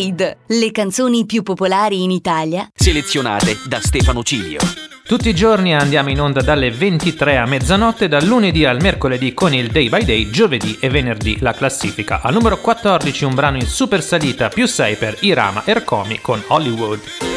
Parade, 0.00 0.38
le 0.46 0.70
canzoni 0.70 1.26
più 1.26 1.42
popolari 1.42 2.02
in 2.02 2.10
Italia 2.10 2.70
Selezionate 2.74 3.58
da 3.66 3.80
Stefano 3.80 4.22
Cilio. 4.22 4.58
Tutti 5.04 5.28
i 5.28 5.34
giorni 5.34 5.74
andiamo 5.74 6.08
in 6.08 6.20
onda 6.20 6.40
dalle 6.40 6.70
23 6.70 7.36
a 7.36 7.44
mezzanotte, 7.44 8.08
dal 8.08 8.24
lunedì 8.24 8.64
al 8.64 8.80
mercoledì 8.80 9.34
con 9.34 9.52
il 9.52 9.68
Day 9.68 9.90
by 9.90 10.04
Day, 10.04 10.30
giovedì 10.30 10.78
e 10.80 10.88
venerdì 10.88 11.38
la 11.40 11.52
classifica. 11.52 12.22
Al 12.22 12.32
numero 12.32 12.58
14 12.58 13.24
un 13.24 13.34
brano 13.34 13.56
in 13.56 13.66
super 13.66 14.02
salita 14.02 14.48
più 14.48 14.66
6 14.66 14.96
per 14.96 15.16
Irama 15.20 15.62
Ercomi 15.66 16.20
con 16.20 16.42
Hollywood. 16.46 17.29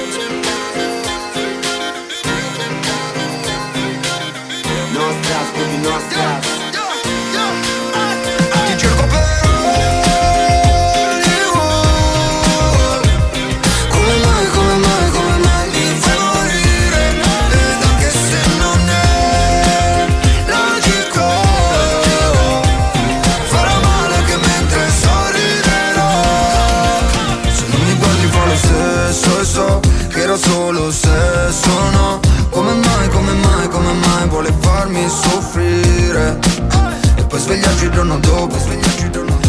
Svegliarci 37.84 37.86
il 37.86 37.92
giorno 37.92 38.20
dopo 38.20 38.58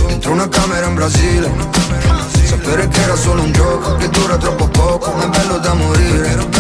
Dentro 0.07 0.33
una 0.33 0.49
camera 0.49 0.87
in 0.87 0.95
Brasile. 0.95 1.53
Sapere 2.45 2.89
che 2.89 3.03
era 3.03 3.17
solo 3.17 3.43
un 3.43 3.53
gioco 3.53 3.97
Che 3.97 4.09
dura 4.09 4.37
troppo 4.37 4.69
poco 4.69 5.13
Ma 5.13 5.25
è 5.25 5.29
bello 5.29 5.59
da 5.59 5.75
morire. 5.75 6.53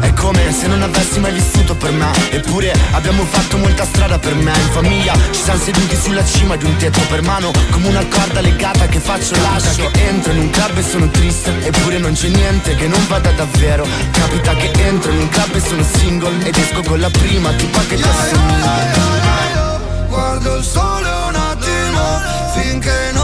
È 0.00 0.12
come 0.12 0.52
se 0.52 0.66
non 0.66 0.82
avessi 0.82 1.18
mai 1.20 1.32
vissuto 1.32 1.74
per 1.74 1.92
me. 1.92 2.10
Eppure 2.30 2.72
abbiamo 2.92 3.24
fatto 3.24 3.56
molta 3.58 3.84
strada 3.84 4.18
per 4.18 4.34
me. 4.34 4.52
In 4.52 4.70
famiglia 4.72 5.14
ci 5.30 5.42
siamo 5.42 5.60
seduti 5.60 5.96
sulla 5.96 6.24
cima 6.24 6.56
di 6.56 6.64
un 6.64 6.76
tetto 6.76 7.00
per 7.08 7.22
mano 7.22 7.50
Come 7.70 7.88
una 7.88 8.04
corda 8.06 8.40
legata 8.40 8.86
che 8.86 9.00
faccio 9.00 9.34
lascio. 9.40 9.90
Che 9.90 10.08
entro 10.08 10.32
in 10.32 10.38
un 10.38 10.50
club 10.50 10.76
e 10.76 10.82
sono 10.82 11.08
triste 11.08 11.52
Eppure 11.64 11.98
non 11.98 12.12
c'è 12.12 12.28
niente 12.28 12.74
che 12.74 12.86
non 12.86 13.00
vada 13.08 13.30
davvero. 13.32 13.86
Capita 14.10 14.54
che 14.54 14.70
entro 14.76 15.10
in 15.10 15.18
un 15.18 15.28
club 15.28 15.54
e 15.54 15.60
sono 15.60 15.82
single 15.82 16.44
Ed 16.44 16.56
esco 16.56 16.82
con 16.82 17.00
la 17.00 17.10
prima 17.10 17.52
tipa 17.52 17.80
che 17.80 17.96
ti 17.96 18.02
assomiglia 18.02 19.53
Guardo 20.14 20.54
il 20.54 20.62
sole 20.62 21.08
un 21.08 21.34
attimo 21.34 22.20
Finché 22.54 23.10
non 23.14 23.23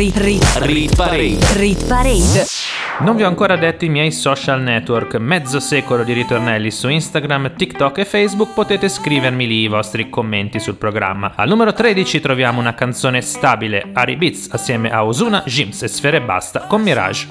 Rit, 0.00 0.16
rit, 0.16 0.42
Rit 0.60 0.96
Parade. 0.96 1.38
rit 1.56 1.86
parade. 1.86 2.46
Non 3.00 3.16
vi 3.16 3.22
ho 3.22 3.26
ancora 3.26 3.56
detto 3.56 3.84
i 3.84 3.90
miei 3.90 4.10
social 4.10 4.62
network, 4.62 5.16
mezzo 5.16 5.60
secolo 5.60 6.04
di 6.04 6.14
ritornelli 6.14 6.70
su 6.70 6.88
Instagram, 6.88 7.54
TikTok 7.54 7.98
e 7.98 8.06
Facebook, 8.06 8.54
potete 8.54 8.88
scrivermi 8.88 9.46
lì 9.46 9.60
i 9.60 9.68
vostri 9.68 10.08
commenti 10.08 10.58
sul 10.58 10.76
programma. 10.76 11.34
Al 11.36 11.50
numero 11.50 11.74
13 11.74 12.18
troviamo 12.18 12.60
una 12.60 12.72
canzone 12.72 13.20
stabile, 13.20 13.90
Ari 13.92 14.16
Beats 14.16 14.48
assieme 14.52 14.90
a 14.90 15.04
Osuna, 15.04 15.42
Jims 15.44 15.82
e 15.82 15.88
Sfere 15.88 16.22
Basta 16.22 16.60
con 16.60 16.80
Mirage. 16.80 17.26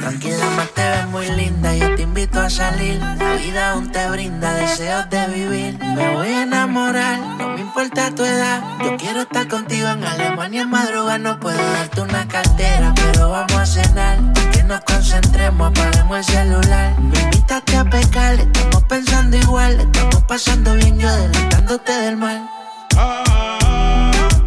Tranquila, 0.00 0.46
ves 0.74 1.06
muy 1.10 1.30
linda, 1.36 1.76
yo 1.76 1.94
te 1.94 2.01
invito 2.22 2.50
salir. 2.50 3.00
La 3.18 3.34
vida 3.34 3.72
aún 3.72 3.90
te 3.90 4.08
brinda 4.08 4.54
deseos 4.54 5.08
de 5.10 5.26
vivir. 5.28 5.78
Me 5.78 6.14
voy 6.14 6.28
a 6.28 6.42
enamorar, 6.42 7.18
no 7.38 7.48
me 7.54 7.60
importa 7.60 8.14
tu 8.14 8.24
edad. 8.24 8.62
Yo 8.84 8.96
quiero 8.96 9.22
estar 9.22 9.48
contigo 9.48 9.88
en 9.88 10.04
Alemania 10.04 10.62
en 10.62 10.70
madrugada. 10.70 11.18
No 11.18 11.40
puedo 11.40 11.58
darte 11.58 12.00
una 12.00 12.26
cartera, 12.28 12.94
pero 12.94 13.30
vamos 13.30 13.56
a 13.56 13.66
cenar. 13.66 14.18
Que 14.52 14.62
nos 14.62 14.80
concentremos, 14.82 15.70
apaguemos 15.70 16.18
el 16.18 16.24
celular. 16.24 17.00
Me 17.00 17.20
invitaste 17.20 17.76
a 17.76 17.84
pecar, 17.84 18.34
estamos 18.34 18.84
pensando 18.84 19.36
igual. 19.36 19.80
Estamos 19.80 20.22
pasando 20.22 20.74
bien, 20.74 20.98
yo 20.98 21.08
adelantándote 21.08 21.92
del 21.92 22.16
mal. 22.16 22.48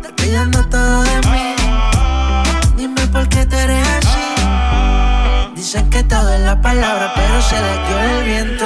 Te 0.01 0.13
pidiendo 0.13 0.65
todo 0.67 1.03
de 1.03 1.17
mí. 1.29 1.55
Dime 2.77 3.07
por 3.07 3.27
qué 3.27 3.45
tú 3.45 3.55
eres. 3.57 3.84
Dicen 5.75 5.89
que 5.89 6.03
todo 6.03 6.33
es 6.33 6.39
la 6.39 6.61
palabra, 6.61 7.11
pero 7.15 7.41
se 7.41 7.59
la 7.59 8.17
el 8.17 8.23
viento. 8.23 8.65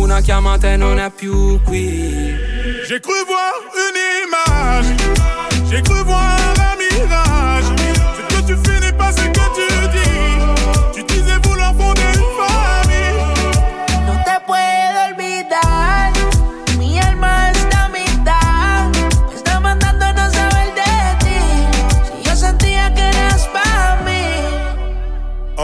Una 0.00 0.22
chiamata 0.22 0.72
e 0.72 0.76
non 0.76 0.98
è 0.98 1.10
più 1.10 1.60
qui. 1.62 2.34
J'ai 2.88 3.00
cru 3.00 3.12
voir 3.26 3.52
une 3.84 4.00
image, 4.24 4.88
j'ai 5.68 5.82
cru 5.82 6.02
voir 6.04 6.39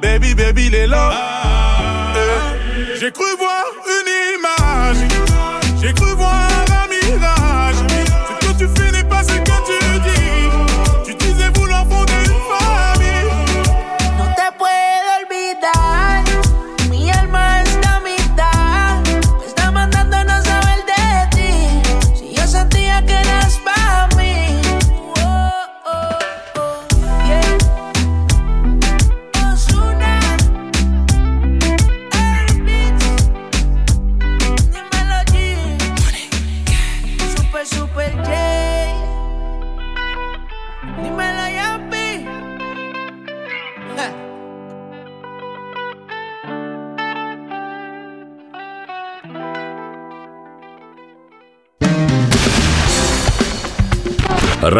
Baby, 0.00 0.34
baby, 0.34 0.70
les 0.70 0.86
là. 0.86 1.10
Eh, 2.16 2.98
J'ai 2.98 3.10
cru 3.12 3.24
voir 3.38 3.64
une 3.96 4.10
image. 4.38 5.08
J'ai 5.80 5.92
cru 5.92 6.12
voir 6.14 6.29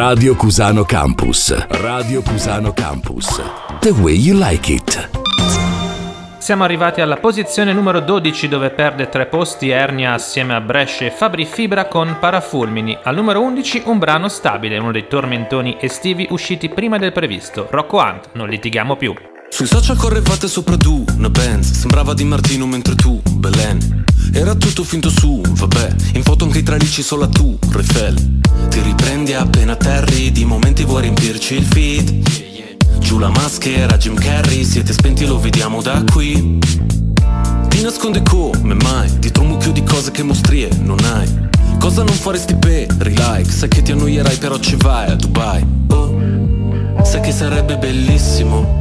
Radio 0.03 0.34
Cusano 0.34 0.84
Campus. 0.84 1.55
Radio 1.68 2.22
Cusano 2.22 2.72
Campus. 2.72 3.38
The 3.80 3.90
way 3.90 4.14
you 4.14 4.34
like 4.34 4.72
it. 4.72 5.11
Siamo 6.38 6.64
arrivati 6.64 7.03
alla 7.03 7.18
posizione 7.18 7.74
numero 7.74 8.01
12 8.01 8.48
dove 8.48 8.70
perde 8.70 9.11
tre 9.11 9.26
posti 9.26 9.68
Ernia 9.68 10.14
assieme 10.14 10.55
a 10.55 10.62
Brescia 10.62 11.05
e 11.05 11.11
Fabri 11.11 11.44
Fibra 11.44 11.84
con 11.84 12.16
Parafulmini. 12.18 12.96
Al 13.03 13.14
numero 13.14 13.42
11 13.42 13.82
un 13.84 13.98
brano 13.98 14.28
stabile, 14.28 14.78
uno 14.78 14.90
dei 14.90 15.07
tormentoni 15.07 15.76
estivi 15.78 16.26
usciti 16.30 16.70
prima 16.70 16.96
del 16.96 17.12
previsto. 17.12 17.66
Rocco 17.70 17.98
Hunt, 17.98 18.30
non 18.32 18.48
litighiamo 18.48 18.96
più. 18.96 19.12
Sui 19.53 19.66
social 19.66 19.96
correvate 19.96 20.46
sopra 20.46 20.76
tu, 20.76 21.05
una 21.16 21.28
Benz 21.28 21.72
Sembrava 21.72 22.14
di 22.14 22.24
Martino 22.24 22.66
mentre 22.66 22.94
tu, 22.94 23.20
Belen. 23.32 24.05
Era 24.32 24.55
tutto 24.55 24.84
finto 24.84 25.11
su, 25.11 25.42
vabbè. 25.44 25.94
In 26.14 26.22
foto 26.22 26.44
anche 26.44 26.59
i 26.59 26.62
tralicci 26.62 27.03
solo 27.03 27.24
a 27.24 27.28
tu, 27.28 27.59
Refel 27.70 28.40
Ti 28.68 28.80
riprendi 28.80 29.34
appena 29.34 29.72
atterri 29.72 30.30
Di 30.30 30.44
momenti 30.44 30.84
vuoi 30.84 31.03
riempirci 31.03 31.57
il 31.57 31.64
feed. 31.64 32.98
Giù 33.01 33.18
la 33.18 33.28
maschera, 33.28 33.96
Jim 33.98 34.14
Carrey 34.14 34.64
Siete 34.64 34.92
spenti, 34.92 35.26
lo 35.26 35.38
vediamo 35.38 35.82
da 35.82 36.03
qui. 36.11 36.59
Ti 37.68 37.82
nasconde 37.82 38.22
come 38.22 38.74
mai 38.74 39.18
Dietro 39.18 39.42
un 39.42 39.48
mucchio 39.48 39.72
di 39.72 39.82
cose 39.82 40.12
che 40.12 40.22
mostrie 40.22 40.70
non 40.80 40.98
hai. 41.05 41.48
Cosa 41.78 42.05
non 42.05 42.14
faresti 42.14 42.55
per 42.55 42.86
like 42.98 43.51
Sai 43.51 43.68
che 43.68 43.82
ti 43.82 43.90
annoierai 43.92 44.36
però 44.36 44.59
ci 44.61 44.76
vai 44.76 45.11
a 45.11 45.16
Dubai. 45.16 45.66
Oh, 45.88 47.03
sai 47.03 47.20
che 47.20 47.32
sarebbe 47.32 47.76
bellissimo 47.76 48.80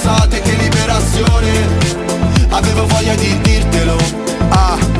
pensate 0.00 0.40
che 0.40 0.56
liberazione? 0.56 1.48
Avevo 2.48 2.86
voglia 2.86 3.14
di 3.16 3.38
dirtelo, 3.42 3.96
ah 4.48 4.99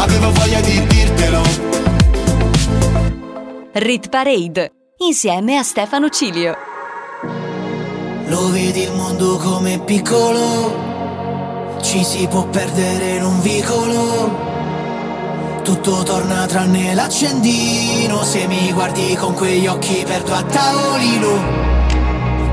Avevo 0.00 0.30
voglia 0.30 0.60
di 0.60 0.86
dirtelo 0.86 1.42
Rit 3.72 4.08
Parade 4.08 4.70
insieme 4.98 5.56
a 5.56 5.64
Stefano 5.64 6.08
Cilio. 6.08 6.56
Lo 8.26 8.48
vedi 8.50 8.82
il 8.82 8.92
mondo 8.92 9.38
come 9.38 9.80
piccolo, 9.80 11.76
ci 11.82 12.04
si 12.04 12.28
può 12.28 12.46
perdere 12.46 13.16
in 13.16 13.24
un 13.24 13.40
vicolo. 13.40 14.46
Tutto 15.64 16.04
torna 16.04 16.46
tranne 16.46 16.94
l'accendino, 16.94 18.22
se 18.22 18.46
mi 18.46 18.72
guardi 18.72 19.16
con 19.16 19.34
quegli 19.34 19.66
occhi 19.66 20.04
perdo 20.06 20.32
a 20.32 20.44
tavolino. 20.44 21.77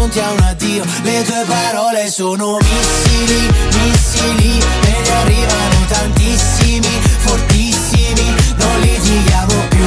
pronti 0.00 0.18
a 0.18 0.30
un 0.30 0.40
addio. 0.40 0.84
Le 1.02 1.22
tue 1.24 1.44
parole 1.46 2.10
sono 2.10 2.56
missili, 2.56 3.48
missili 3.82 4.58
Me 4.82 5.00
ne 5.02 5.10
arrivano 5.10 5.84
tantissimi, 5.88 7.00
fortissimi 7.18 8.34
Non 8.56 8.80
litighiamo 8.80 9.54
più. 9.68 9.84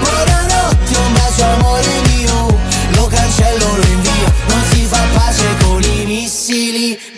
Buonanotte, 0.00 0.98
un 0.98 1.12
bacio 1.12 1.44
amore 1.44 2.01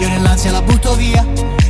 Io 0.00 0.08
nell'ansia 0.08 0.50
la 0.50 0.62
butto 0.62 0.94
via. 0.94 1.22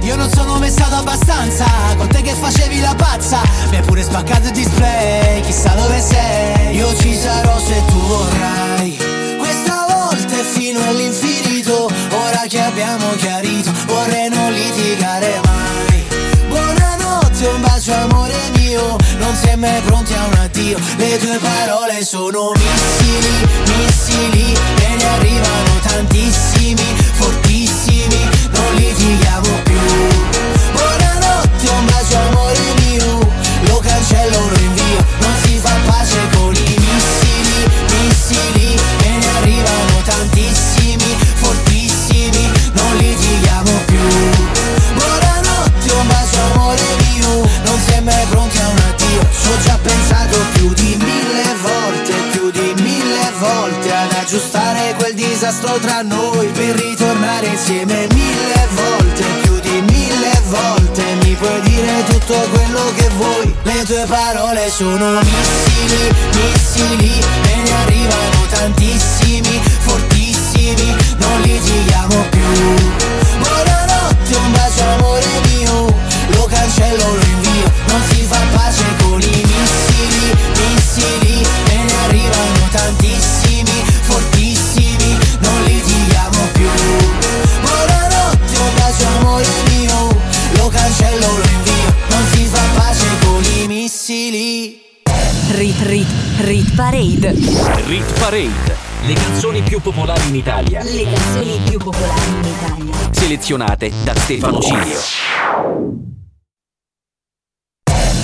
Io 0.03 0.15
non 0.15 0.31
sono 0.31 0.57
mai 0.61 0.71
stato 0.71 0.95
abbastanza. 0.95 1.65
Con 1.97 2.07
te 2.07 2.23
che 2.23 2.33
facevi 2.33 2.79
la 2.81 2.95
pazza. 2.95 3.41
Mi 3.71 3.77
hai 3.77 3.83
pure 3.83 4.05
spaccato 4.05 4.47
il 4.47 4.53
display. 4.53 5.41
Chissà 5.41 5.75
dove 5.75 6.01
sei. 6.01 6.77
Io 6.77 6.95
ci 6.97 7.13
sarò 7.17 7.59
se 7.59 7.83
tu 7.87 7.99
vorrai. 7.99 8.97
Questa 9.37 9.85
volta 9.89 10.39
è 10.39 10.45
fino 10.45 10.81
all'infinito. 10.81 11.91
Ora 12.13 12.45
che 12.49 12.61
abbiamo 12.61 13.11
chiarito. 13.17 13.73
Vorrei 13.87 14.29
non 14.29 14.53
litigare 14.53 15.41
mai. 15.45 16.07
Buonanotte, 16.47 17.47
un 17.49 17.61
bacio 17.61 17.95
amore 17.95 18.35
mio 18.55 18.60
Non 19.19 19.37
sei 19.37 19.57
mai 19.57 19.81
pronti 19.83 20.13
a 20.15 20.25
un 20.25 20.35
addio. 20.35 20.79
Le 20.97 21.19
tue 21.19 21.39
parole 21.39 22.05
sono 22.05 22.53
missili, 22.55 23.47
missili 23.67 24.53
E 24.81 24.95
ne 24.97 25.07
arrivano 25.07 25.79
tantissimi, 25.83 26.85
fortissimi. 27.13 28.29
Non 28.51 28.75
litighiamo 28.75 29.49
più. 29.63 29.81
Buonanotte, 30.73 31.69
un 31.69 31.85
bacio 31.87 32.19
amore 32.19 32.59
mio. 32.81 33.33
Lo 33.69 33.79
cancello, 33.79 34.49
lo 34.49 34.59
invio. 34.59 35.05
Non 35.21 35.35
si 35.43 35.59
fa 35.63 35.75
pace 35.87 36.19
con 36.35 36.55
i 36.55 36.77
missili, 36.79 37.71
missili 37.87 38.75
E 39.05 39.09
ne 39.09 39.29
arrivano 39.39 40.03
tantissimi, 40.05 41.17
fortissimi. 41.35 42.51
Non 42.73 42.97
litighiamo 42.97 43.71
più 43.87 44.30
di 50.75 50.97
mille 50.97 51.57
volte 51.63 52.13
Più 52.33 52.51
di 52.51 52.75
mille 52.83 53.33
volte 53.39 53.93
Ad 53.93 54.13
aggiustare 54.13 54.95
quel 54.99 55.15
disastro 55.15 55.79
tra 55.79 56.03
noi 56.03 56.47
Per 56.49 56.75
ritornare 56.77 57.47
insieme 57.47 58.07
mille 58.13 58.69
volte 58.75 59.25
Più 59.43 59.59
di 59.61 59.81
mille 59.93 60.41
volte. 60.49 61.03
Mi 61.23 61.35
puoi 61.35 61.61
dire 61.63 62.05
tutto 62.09 62.35
quello 62.53 62.93
che 62.97 63.09
vuoi 63.17 63.55
Le 63.63 63.85
tue 63.85 64.05
parole 64.07 64.71
sono 64.71 65.21
missili, 65.21 66.13
missili 66.35 67.13
E 67.51 67.57
ne 67.63 67.73
arrivano 67.83 68.47
tantissimi, 68.51 69.61
fortissimi 69.81 70.95
Non 71.19 71.41
litighiamo 71.43 72.27
più. 72.31 72.41
Buonanotte, 73.39 74.37
un 74.37 74.53
bacio 74.53 74.85
amore 74.85 75.27
mio 75.47 76.10
cancello 76.61 77.15
lo 77.15 77.25
invio 77.25 77.73
Non 77.89 78.03
si 78.11 78.23
fa 78.23 78.41
pace 78.53 78.85
con 78.99 79.21
i 79.21 79.43
missili, 79.51 80.37
missili 80.61 81.43
E 81.71 81.77
ne 81.85 81.95
arrivano 82.05 82.69
tantissimi, 82.71 83.85
fortissimi 84.03 85.19
Non 85.41 85.63
li 85.65 85.83
tiriamo 85.83 86.39
più 86.53 86.71
Buonanotte, 87.63 88.59
un 88.59 88.75
bacio 88.77 89.07
amore 89.19 89.47
mio 89.69 90.09
Lo 90.57 90.69
cancello 90.69 91.27
lo 91.27 91.45
invio 91.57 91.95
Non 92.09 92.25
si 92.33 92.45
fa 92.45 92.63
pace 92.75 93.07
con 93.25 93.43
i 93.63 93.67
missili 93.67 94.81
Rit, 95.53 95.81
rit, 95.83 96.09
rit 96.41 96.75
parade 96.75 97.33
Rit 97.87 98.19
parade 98.19 98.89
le 99.03 99.15
canzoni 99.15 99.63
più 99.63 99.81
popolari 99.81 100.29
in 100.29 100.35
Italia. 100.35 100.83
Le 100.83 101.05
canzoni 101.05 101.59
più 101.65 101.79
popolari 101.79 102.21
in 102.29 102.45
Italia. 102.45 103.11
Selezionate 103.13 103.91
da 104.05 104.15
Stefano 104.15 104.61
Cilio. 104.61 104.99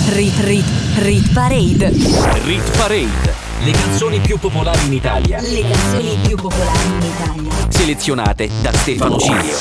Rit 0.09 0.39
Rit 0.39 0.65
Rit 0.99 1.33
Parade. 1.33 1.91
Rit 2.45 2.77
Parade. 2.77 3.36
Le 3.63 3.71
canzoni 3.71 4.19
più 4.19 4.37
popolari 4.37 4.85
in 4.85 4.93
Italia. 4.93 5.41
Le 5.41 5.61
canzoni 5.61 6.17
più 6.25 6.35
popolari 6.35 6.87
in 6.87 7.01
Italia. 7.01 7.51
Selezionate 7.69 8.49
da 8.61 8.71
Stefano 8.71 9.17
Cilio. 9.17 9.57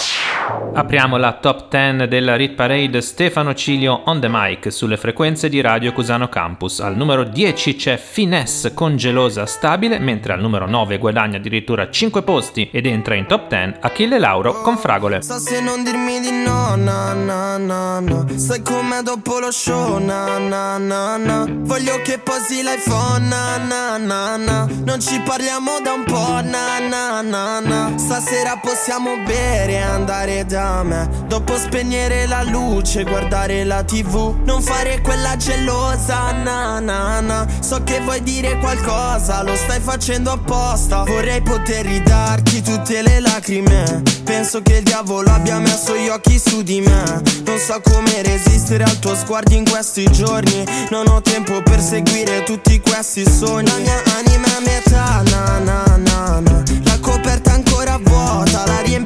Apriamo 0.75 1.17
la 1.17 1.33
top 1.33 1.69
10 1.69 2.07
della 2.07 2.37
Rit 2.37 2.55
Parade 2.55 3.01
Stefano 3.01 3.55
Cilio 3.55 4.03
on 4.05 4.21
the 4.21 4.29
mic 4.31 4.71
sulle 4.71 4.97
frequenze 4.97 5.49
di 5.49 5.61
Radio 5.61 5.93
Cusano 5.93 6.29
Campus. 6.29 6.81
Al 6.81 6.97
numero 6.97 7.25
10 7.25 7.75
c'è 7.77 7.97
Finesse 7.97 8.75
con 8.75 8.97
Gelosa 8.97 9.47
Stabile, 9.47 9.99
mentre 9.99 10.35
al 10.35 10.41
numero 10.41 10.67
9 10.67 10.99
guadagna 10.99 11.39
addirittura 11.39 11.91
5 11.91 12.23
posti 12.23 12.69
ed 12.71 12.87
entra 12.87 13.15
in 13.15 13.27
top 13.27 13.49
10 13.49 13.79
Achille 13.81 14.19
Lauro 14.19 14.61
con 14.61 14.77
Fragole. 14.77 15.23
So 15.23 15.39
se 15.39 15.61
non 15.61 15.83
dirmi 15.83 16.21
di 16.21 16.31
no, 16.31 16.77
na 16.77 17.15
na 17.15 17.57
na 17.57 17.99
na 18.01 18.27
Sai 18.37 18.61
com'è 18.63 19.01
dopo 19.03 19.39
lo 19.39 19.51
show, 19.51 19.99
na 19.99 20.39
na 20.39 20.77
na 20.79 21.17
na 21.17 21.47
Voglio 21.49 22.01
che 22.03 22.19
posi 22.19 22.63
l'iPhone, 22.63 23.27
na 23.29 23.57
na 23.57 23.86
na 23.97 24.37
na. 24.37 24.67
Non 24.85 25.01
ci 25.01 25.21
parliamo 25.21 25.81
da 25.81 25.93
un 25.93 26.05
po', 26.05 26.41
na 26.43 26.79
na 26.81 27.23
na 27.23 27.61
na. 27.61 27.93
Stasera 27.97 28.59
possiamo 28.61 29.17
bere 29.25 29.73
e 29.73 29.81
andare 29.81 30.45
da 30.45 30.83
me. 30.83 31.09
Dopo 31.29 31.57
spegnere 31.57 32.27
la 32.27 32.43
luce, 32.43 33.05
guardare 33.05 33.65
la 33.65 33.83
tv 33.85 34.35
Non 34.45 34.61
fare 34.61 35.01
quella 35.01 35.37
gelosa, 35.37 36.33
na 36.33 36.81
na 36.81 37.21
na. 37.21 37.47
So 37.61 37.83
che 37.85 38.01
vuoi 38.01 38.23
dire 38.23 38.59
qualcosa, 38.59 39.43
lo 39.43 39.55
stai 39.55 39.81
facendo 39.81 40.33
apposta. 40.33 41.05
Vorrei 41.05 41.41
poter 41.43 41.87
ridarti 41.87 42.63
tutte 42.63 43.03
le 43.03 43.21
lacrime. 43.21 44.03
Penso 44.25 44.61
che 44.63 44.79
il 44.79 44.83
diavolo 44.83 45.31
abbia 45.31 45.59
messo 45.59 45.95
gli 45.97 46.09
occhi 46.09 46.39
su 46.39 46.63
di 46.63 46.81
me. 46.81 47.23
Non 47.45 47.59
so 47.59 47.81
come 47.81 48.23
resistere 48.23 48.83
al 48.83 48.99
tuo 48.99 49.15
sguardo 49.15 49.55
in 49.55 49.69
questi 49.69 50.05
giorni. 50.11 50.65
Non 50.91 51.07
ho 51.09 51.21
tempo 51.21 51.63
per 51.63 51.81
seguire 51.81 52.43
tutti 52.43 52.81
questi 52.81 53.25
sogni 53.25 53.76
La 53.77 53.83
mia 53.83 54.03
anima 54.17 54.47
è 54.57 54.61
metà, 54.65 55.23
na 55.31 55.59
na 55.59 55.85
na 55.99 56.41
na. 56.41 56.63
La 56.85 56.99
coperta 56.99 57.53
ancora 57.53 57.99
vuota, 58.03 58.65
la 58.65 58.81
riempio 58.81 59.06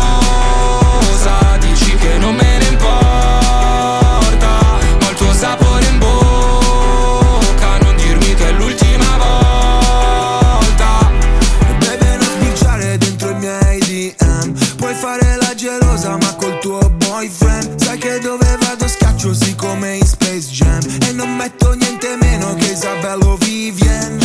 Metto 21.41 21.73
niente 21.73 22.17
meno 22.17 22.53
che 22.53 22.67
Isabello 22.67 23.35
Vivien. 23.37 24.19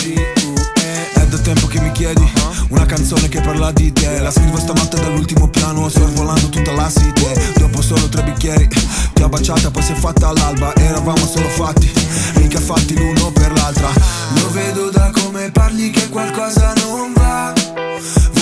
È 1.14 1.26
da 1.26 1.38
tempo 1.38 1.66
che 1.66 1.80
mi 1.80 1.90
chiedi 1.92 2.30
Una 2.68 2.84
canzone 2.84 3.26
che 3.30 3.40
parla 3.40 3.72
di 3.72 3.90
te. 3.90 4.18
La 4.18 4.30
scrivo 4.30 4.58
stamattina 4.58 5.00
dall'ultimo 5.00 5.48
piano 5.48 5.88
Sorvolando 5.88 6.50
tutta 6.50 6.72
la 6.72 6.90
city. 6.90 7.24
Dopo 7.56 7.80
solo 7.80 8.06
tre 8.10 8.22
bicchieri 8.22 8.68
Ti 8.68 9.22
ho 9.22 9.30
baciata 9.30 9.70
poi 9.70 9.82
si 9.82 9.92
è 9.92 9.94
fatta 9.94 10.28
all'alba 10.28 10.74
Eravamo 10.74 11.26
solo 11.26 11.48
fatti 11.48 11.90
Mica 12.34 12.60
fatti 12.60 12.94
l'uno 12.94 13.32
per 13.32 13.50
l'altra. 13.50 13.88
Lo 14.34 14.50
vedo 14.50 14.90
da 14.90 15.10
come 15.10 15.50
parli 15.50 15.88
che 15.88 16.10
qualcosa 16.10 16.74
non 16.84 17.14
va. 17.14 17.50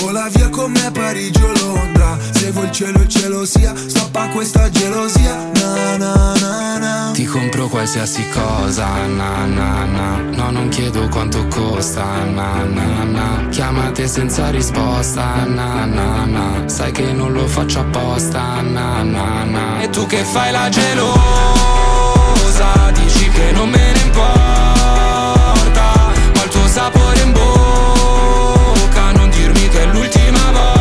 Vola 0.01 0.27
via 0.27 0.49
con 0.49 0.71
me 0.71 0.85
a 0.85 0.91
Parigi 0.91 1.41
o 1.41 1.53
Londra. 1.61 2.17
Se 2.31 2.51
vuoi 2.51 2.65
il 2.65 2.71
cielo 2.71 2.99
il 2.99 3.07
cielo 3.07 3.45
sia. 3.45 3.73
Stoppa 3.73 4.27
questa 4.27 4.69
gelosia 4.69 5.54
qualsiasi 7.85 8.27
cosa, 8.29 9.05
na 9.05 9.45
na 9.45 9.85
na. 9.85 10.17
No, 10.35 10.49
non 10.49 10.69
chiedo 10.69 11.07
quanto 11.07 11.45
costa, 11.49 12.03
na 12.25 12.63
na 12.63 13.03
na. 13.03 13.47
Chiamate 13.51 14.07
senza 14.07 14.49
risposta, 14.49 15.45
na 15.45 15.85
na 15.85 16.25
na. 16.25 16.67
Sai 16.67 16.91
che 16.91 17.13
non 17.13 17.31
lo 17.31 17.45
faccio 17.45 17.81
apposta, 17.81 18.61
na 18.61 19.03
na 19.03 19.43
na. 19.43 19.81
E 19.83 19.89
tu 19.89 20.07
che 20.07 20.23
fai 20.23 20.51
la 20.51 20.67
gelosa 20.67 21.13
Dici 22.93 23.29
che 23.29 23.51
non 23.51 23.69
me 23.69 23.91
ne 23.91 23.99
importa. 23.99 25.83
Ma 26.33 26.43
il 26.43 26.49
tuo 26.49 26.67
sapore 26.67 27.19
in 27.21 27.31
bocca 27.33 29.11
Non 29.11 29.29
dirmi 29.29 29.67
che 29.69 29.83
è 29.83 29.85
l'ultima 29.85 30.51
volta 30.51 30.74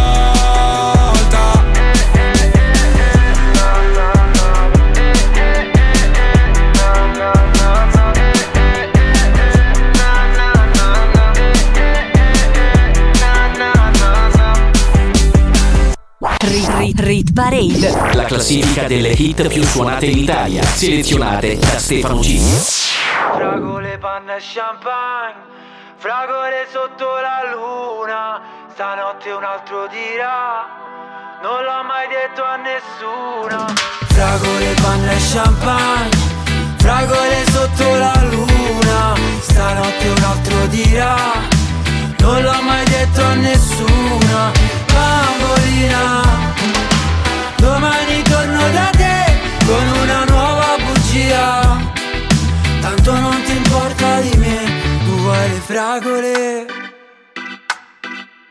Rit 16.85 17.01
Rit 17.01 17.33
Parade. 17.33 18.13
La 18.13 18.25
classifica 18.25 18.87
delle 18.87 19.09
hit 19.09 19.49
più 19.49 19.63
suonate 19.65 20.05
in 20.05 20.19
Italia. 20.19 20.63
Selezionate 20.63 21.57
da 21.57 21.79
Stefano 21.79 22.23
Cilio. 22.23 22.59
Fragole, 23.33 23.97
panna 23.97 24.37
e 24.37 24.41
champagne 24.43 25.35
Fragole 25.97 26.67
sotto 26.71 27.07
la 27.25 27.41
luna 27.55 28.39
Stanotte 28.71 29.31
un 29.31 29.45
altro 29.45 29.87
dirà 29.87 30.69
Non 31.43 31.65
l'ho 31.65 31.83
mai 31.89 32.07
detto 32.07 32.45
a 32.45 32.57
nessuno 32.57 33.65
Fragole, 34.13 34.75
panna 34.83 35.13
e 35.13 35.21
champagne 35.33 36.19
Fragole 36.77 37.45
sotto 37.51 37.97
la 37.97 38.25
luna 38.29 39.15
Stanotte 39.41 40.09
un 40.09 40.23
altro 40.23 40.67
dirà 40.67 41.17
Non 42.19 42.43
l'ho 42.43 42.63
mai 42.63 42.85
detto 42.85 43.23
a 43.23 43.35
nessuno 43.35 44.53
Bambolina 44.93 46.44
Domani 47.57 48.23
torno 48.23 48.71
da 48.71 48.91
te 48.91 49.65
Con 49.67 50.03
una 50.03 50.25
nuova 50.25 50.77
bugia 50.79 51.93
Tanto 52.85 53.19
non 53.19 53.43
ti 53.45 53.57
importa 53.57 54.21
di 54.21 54.37
me, 54.37 54.59
tu 55.07 55.17
vuoi 55.21 55.49
le 55.49 55.61
fragole. 55.61 56.67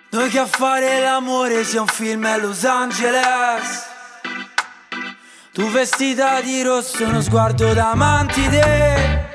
Noi 0.09 0.29
che 0.29 0.39
a 0.39 0.47
fare 0.47 0.99
l'amore 1.01 1.63
sia 1.63 1.81
un 1.81 1.87
film 1.87 2.25
a 2.25 2.37
Los 2.37 2.65
Angeles. 2.65 3.85
Tu 5.53 5.69
vestita 5.69 6.41
di 6.41 6.63
rosso, 6.63 7.03
uno 7.05 7.21
sguardo 7.21 7.73
da 7.73 7.93
mantide. 7.93 9.29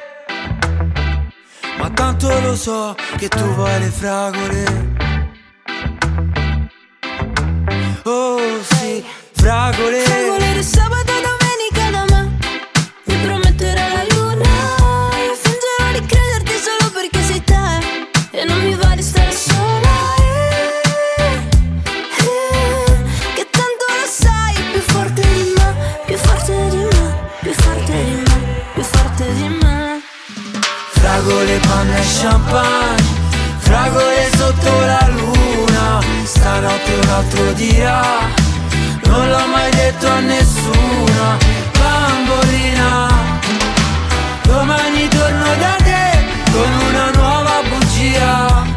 Ma 1.78 1.90
tanto 1.90 2.40
lo 2.40 2.57
so 2.57 2.97
che 3.16 3.28
tu 3.28 3.45
vuoi 3.55 3.78
le 3.78 3.90
fragole. 3.90 4.97
Oh 8.03 8.62
sì, 8.62 9.05
fragole. 9.39 10.01
Fragole 10.02 10.52
di 10.55 10.62
sabato 10.62 11.12
e 11.12 11.23
domenica 11.28 11.90
da 11.90 12.05
me 12.12 12.36
Mi 13.05 13.16
prometterai 13.24 13.93
la 13.93 14.05
luna. 14.15 14.51
Io 15.27 15.35
fingerò 15.44 15.86
di 15.93 16.02
crederti 16.06 16.55
solo 16.66 16.90
perché 16.93 17.23
sei 17.23 17.43
te. 17.44 17.66
E 18.32 18.44
non 18.44 18.60
mi 18.62 18.74
va 18.74 18.94
di 18.94 19.02
stare 19.02 19.32
sola 19.32 19.97
eh, 20.19 21.40
eh, 22.20 22.97
Che 23.35 23.47
tanto 23.51 23.85
lo 23.98 24.06
sai 24.06 24.55
Più 24.73 24.81
forte 24.81 25.23
di 25.23 25.52
me 25.56 25.74
Più 26.06 26.16
forte 26.16 26.69
di 26.70 26.77
me 26.77 27.15
Più 27.40 27.52
forte 27.55 28.05
di 28.05 28.15
me 28.27 28.36
Più 28.74 28.82
forte 28.82 29.35
di 29.35 29.48
me. 29.62 30.01
Fragole, 30.93 31.59
panna 31.66 31.97
e 31.97 32.05
champagne. 32.20 33.16
Fragole 33.59 34.31
sotto 34.36 34.70
la 34.81 35.09
luna. 35.10 36.01
Stanotte 36.24 36.93
un 36.94 37.09
altro 37.09 37.52
dirà 37.52 38.47
Non 39.09 39.29
l'ho 39.29 39.47
mai 39.49 39.71
detto 39.73 40.07
a 40.07 40.21
nessuno 40.21 41.37
Bambolina. 41.79 43.09
Domani 44.43 45.09
torno 45.09 45.57
da 45.57 45.77
te 45.83 46.51
con 46.53 46.73
una 46.89 47.11
nuova 47.11 47.63
bugia. 47.69 48.77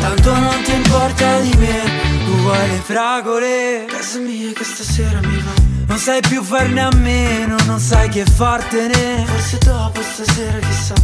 Tanto 0.00 0.34
non 0.34 0.62
ti 0.62 0.72
importa 0.72 1.38
di 1.38 1.54
me 1.58 1.82
Tu 2.24 2.32
vuoi 2.40 2.68
le 2.70 2.80
fragole 2.82 3.84
Casa 3.86 4.18
mia 4.18 4.52
che 4.52 4.64
stasera 4.64 5.20
mi 5.20 5.40
va 5.44 5.52
Non 5.86 5.96
sai 5.96 6.20
più 6.20 6.42
farne 6.42 6.80
a 6.80 6.90
meno 6.96 7.54
Non 7.66 7.78
sai 7.78 8.08
che 8.08 8.24
fartene. 8.24 9.24
Forse 9.26 9.58
dopo 9.58 10.00
stasera 10.02 10.58
chissà. 10.58 10.94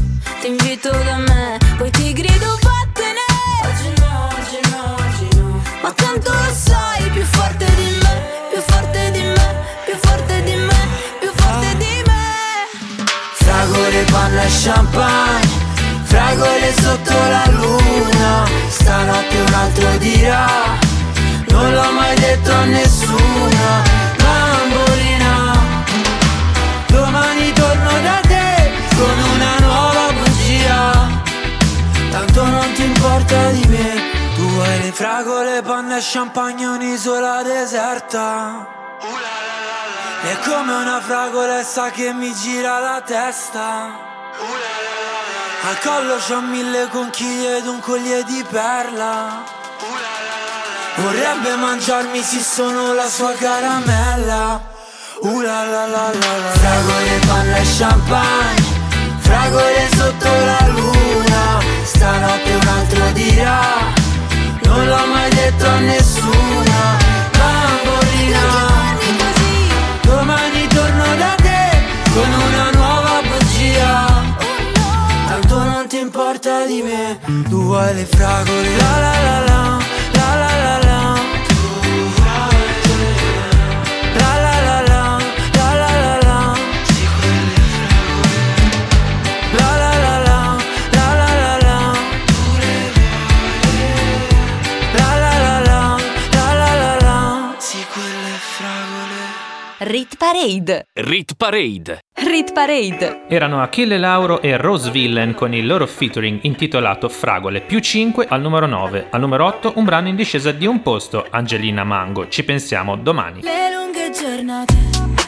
Ti 0.41 0.47
invito 0.47 0.91
da 0.91 1.17
me, 1.17 1.59
poi 1.77 1.91
ti 1.91 2.13
grido 2.13 2.59
Fragole, 13.99 14.05
panna 14.05 14.43
e 14.43 14.49
champagne 14.49 15.49
Fragole 16.05 16.73
sotto 16.81 17.13
la 17.13 17.45
luna 17.51 18.45
Stanotte 18.69 19.41
un 19.41 19.55
altro 19.55 19.97
dirà 19.99 20.47
Non 21.49 21.73
l'ho 21.73 21.93
mai 21.93 22.15
detto 22.17 22.53
a 22.53 22.65
nessuna 22.65 23.83
Bambolina. 24.17 25.57
Domani 26.87 27.53
torno 27.53 27.91
da 28.03 28.21
te 28.27 28.71
Con 28.97 29.19
una 29.35 29.59
nuova 29.59 30.13
bugia 30.13 31.09
Tanto 32.11 32.45
non 32.45 32.73
ti 32.75 32.85
importa 32.85 33.51
di 33.51 33.67
me 33.67 33.95
Tu 34.37 34.43
vuoi 34.49 34.83
le 34.83 34.93
fragole, 34.93 35.63
panna 35.63 35.97
e 35.97 36.01
champagne 36.03 36.67
Un'isola 36.67 37.43
deserta 37.43 38.77
è 40.23 40.39
come 40.45 40.75
una 40.75 41.01
fragolessa 41.01 41.91
che 41.91 42.13
mi 42.13 42.33
gira 42.35 42.81
la 42.81 43.01
testa. 43.05 44.07
Al 45.63 45.79
collo 45.81 46.17
c'ho 46.17 46.41
mille 46.41 46.89
conchiglie 46.89 47.59
ed 47.59 47.67
un 47.67 47.81
collier 47.81 48.25
di 48.25 48.45
perla. 48.49 49.43
Vorrebbe 50.97 51.55
mangiarmi 51.57 52.23
sì 52.23 52.41
sono 52.41 52.95
la 52.95 53.09
sua 53.09 53.33
caramella. 53.35 54.61
Uh 55.21 55.41
la 55.41 55.65
la 55.65 55.87
la 55.87 56.11
la 56.13 56.51
Fragole, 56.53 57.19
panna 57.27 57.57
e 57.57 57.65
champagne. 57.77 58.67
Fragole 59.19 59.89
sotto 59.97 60.29
la 60.29 60.67
luna. 60.69 61.59
Stanotte 61.85 62.55
un 62.55 62.69
altro 62.69 63.11
dirà 63.13 63.61
Non 64.65 64.87
l'ho 64.87 65.07
mai 65.07 65.31
detto 65.31 65.67
a 65.67 65.79
nessuna 65.79 67.08
importa 76.09 76.65
di 76.65 76.81
me. 76.81 77.19
Tu 77.51 77.63
vuoi 77.63 77.95
le 77.95 78.07
fragole 78.07 78.77
La 78.77 78.99
la 78.99 79.23
la 79.23 79.41
la 79.47 79.88
Rit 99.91 100.19
Parade. 100.19 100.85
Rit 100.93 101.35
Parade. 101.35 102.01
Rit 102.13 102.53
Parade. 102.53 103.23
Erano 103.27 103.63
Achille 103.63 103.97
Lauro 103.97 104.43
e 104.43 104.59
Rose 104.59 104.91
Villain 104.91 105.33
con 105.33 105.55
il 105.55 105.67
loro 105.67 105.87
featuring 105.87 106.41
intitolato 106.43 107.09
Fragole 107.09 107.63
più 107.63 107.79
5 107.79 108.27
al 108.29 108.43
numero 108.43 108.67
9. 108.67 109.07
Al 109.09 109.21
numero 109.21 109.47
8 109.47 109.73
un 109.77 109.87
brano 109.87 110.09
in 110.09 110.15
discesa 110.15 110.53
di 110.53 110.67
un 110.67 110.83
posto, 110.83 111.27
Angelina 111.31 111.85
Mango. 111.85 112.29
Ci 112.29 112.45
pensiamo 112.45 112.97
domani. 112.97 113.41
Le 113.41 113.71
lunghe 113.73 114.11
giornate, 114.11 114.75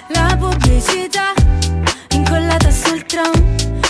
la 0.09 0.37
pubblicità 0.39 1.33
Incollata 2.11 2.71
sul 2.71 3.03
tram, 3.05 3.33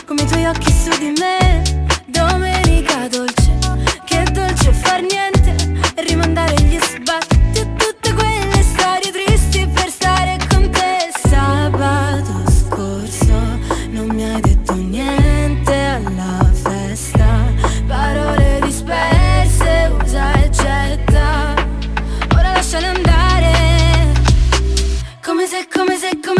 come 0.06 0.22
i 0.22 0.26
tuoi 0.26 0.46
occhi 0.46 0.70
su 0.70 0.96
di 1.00 1.12
me 1.18 1.88
Domenica 2.06 3.08
dolce, 3.08 3.58
che 4.04 4.22
dolce 4.30 4.70
far 4.70 5.00
niente 5.00 5.52
E 5.96 6.02
rimandare 6.04 6.54
gli 6.62 6.78
sbatti 6.78 7.40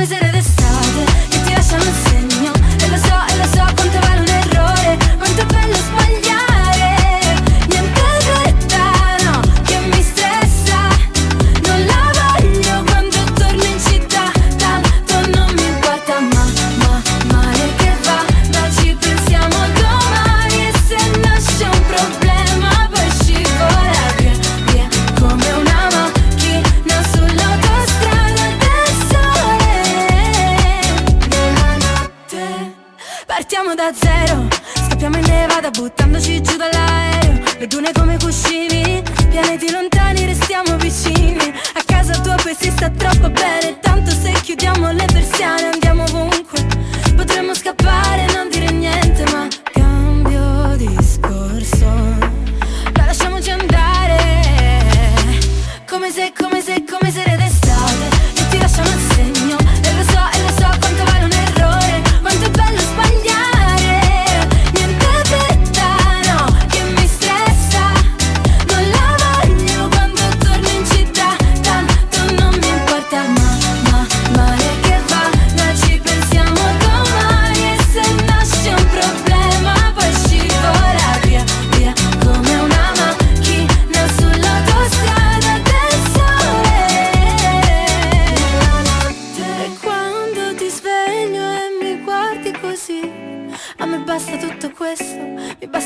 is 0.00 0.12
it? 0.12 0.29
Da 33.80 33.92
zero. 33.94 34.46
Scappiamo 34.74 35.16
in 35.16 35.24
nevada 35.24 35.70
buttandoci 35.70 36.42
giù 36.42 36.56
dall'aereo. 36.56 37.40
Le 37.58 37.66
dune 37.66 37.92
come 37.92 38.18
cuscini 38.18 39.02
Pianeti 39.30 39.70
lontani 39.70 40.26
restiamo 40.26 40.76
vicini. 40.76 41.52
A 41.74 41.82
casa 41.86 42.12
tua 42.20 42.34
poi 42.34 42.54
si 42.54 42.70
sta 42.70 42.90
troppo 42.90 43.30
bene 43.30 43.78
Tanto 43.80 44.10
se 44.10 44.32
chiudiamo 44.32 44.92
le 44.92 45.06
persiane 45.06 45.70
andiamo 45.72 46.02
ovunque. 46.02 46.66
Potremmo 47.16 47.54
scappare 47.54 48.29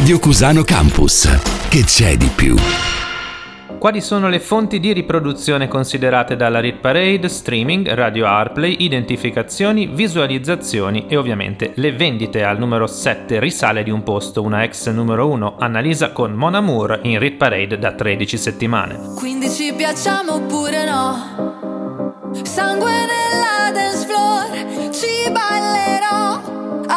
Radio 0.00 0.18
Cusano 0.18 0.62
Campus. 0.62 1.28
Che 1.68 1.84
c'è 1.84 2.16
di 2.16 2.30
più? 2.34 2.56
Quali 3.78 4.00
sono 4.00 4.30
le 4.30 4.40
fonti 4.40 4.80
di 4.80 4.94
riproduzione 4.94 5.68
considerate 5.68 6.36
dalla 6.36 6.58
Rit 6.58 6.78
Parade? 6.78 7.28
Streaming, 7.28 7.86
radio 7.92 8.26
Airplay, 8.26 8.76
identificazioni, 8.78 9.88
visualizzazioni 9.88 11.04
e 11.06 11.18
ovviamente 11.18 11.72
le 11.74 11.92
vendite 11.92 12.42
al 12.42 12.58
numero 12.58 12.86
7 12.86 13.38
risale 13.40 13.82
di 13.82 13.90
un 13.90 14.02
posto, 14.02 14.40
una 14.40 14.62
ex 14.62 14.88
numero 14.88 15.28
1, 15.28 15.56
Annalisa 15.58 16.12
con 16.12 16.32
Mon 16.32 16.54
Amour 16.54 17.00
in 17.02 17.18
Rit 17.18 17.36
Parade 17.36 17.78
da 17.78 17.92
13 17.92 18.38
settimane. 18.38 18.98
Quindi 19.16 19.50
ci 19.50 19.70
piacciamo 19.74 20.36
oppure 20.36 20.84
no? 20.86 22.32
Sangue 22.42 22.90
nella 22.90 23.70
dance. 23.70 24.09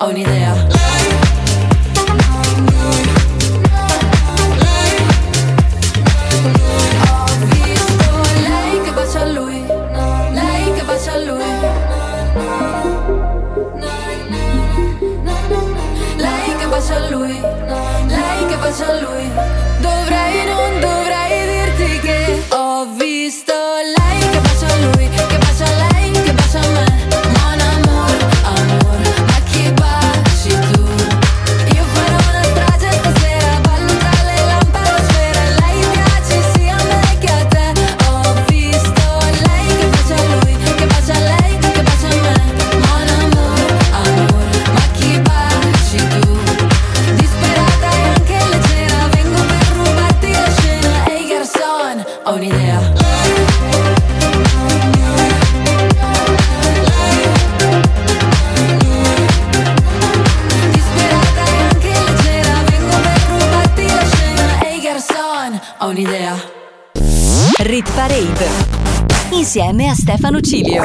garçon, 0.00 0.06
ho 0.06 0.49
a 70.50 70.56
Stefano 70.56 70.84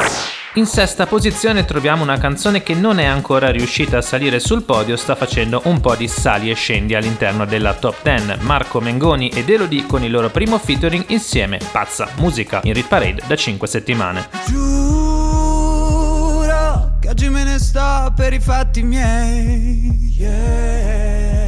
In 0.54 0.64
sesta 0.64 1.06
posizione 1.06 1.66
troviamo 1.66 2.02
una 2.02 2.18
canzone 2.18 2.62
che 2.62 2.72
non 2.74 2.98
è 2.98 3.04
ancora 3.04 3.50
riuscita 3.50 3.98
a 3.98 4.02
salire 4.02 4.40
sul 4.40 4.62
podio, 4.62 4.96
sta 4.96 5.14
facendo 5.14 5.60
un 5.64 5.80
po' 5.80 5.94
di 5.94 6.08
sali 6.08 6.50
e 6.50 6.54
scendi 6.54 6.94
all'interno 6.94 7.44
della 7.44 7.74
top 7.74 7.96
10. 8.02 8.38
Marco 8.40 8.80
Mengoni 8.80 9.28
ed 9.28 9.50
Elodie 9.50 9.84
con 9.84 10.02
il 10.02 10.10
loro 10.10 10.30
primo 10.30 10.56
featuring 10.58 11.04
insieme, 11.08 11.58
Pazza, 11.72 12.08
musica 12.16 12.60
in 12.62 12.72
Rit 12.72 12.86
Parade 12.86 13.20
da 13.26 13.36
5 13.36 13.68
settimane. 13.68 14.28
Giuro 14.46 15.76
che 17.00 17.08
oggi 17.10 17.28
me 17.28 17.44
ne 17.44 17.58
sto 17.58 18.10
per 18.16 18.32
i 18.32 18.40
fatti 18.40 18.82
miei. 18.82 20.14
Yeah. 20.16 21.44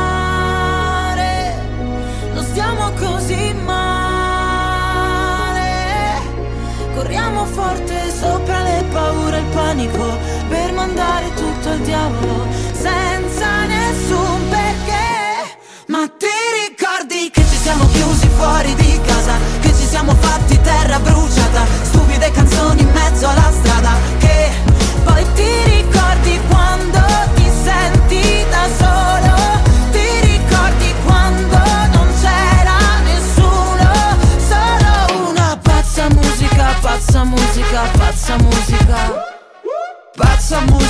panico 9.81 10.17
per 10.47 10.73
mandare 10.73 11.33
tutto 11.33 11.69
al 11.69 11.79
diavolo 11.79 12.45
senza 12.73 13.65
nessun 13.65 14.49
perché. 14.49 15.57
Ma 15.87 16.07
ti 16.07 16.27
ricordi 16.67 17.29
che 17.31 17.41
ci 17.41 17.57
siamo 17.57 17.87
chiusi 17.87 18.27
fuori 18.27 18.73
di 18.75 18.99
casa? 19.03 19.33
Che 19.59 19.69
ci 19.69 19.85
siamo 19.87 20.13
fatti 20.15 20.59
terra 20.61 20.99
bruciata? 20.99 21.65
Stupide 21.83 22.31
canzoni 22.31 22.81
in 22.81 22.91
mezzo 22.91 23.27
alla 23.27 23.51
strada. 23.51 23.80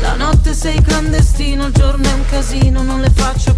la 0.00 0.14
notte 0.14 0.54
sei 0.54 0.80
clandestino, 0.80 1.66
il 1.66 1.72
giorno 1.72 2.08
è 2.08 2.12
un 2.12 2.24
casino, 2.26 2.82
non 2.82 3.00
le 3.00 3.10
faccio 3.10 3.57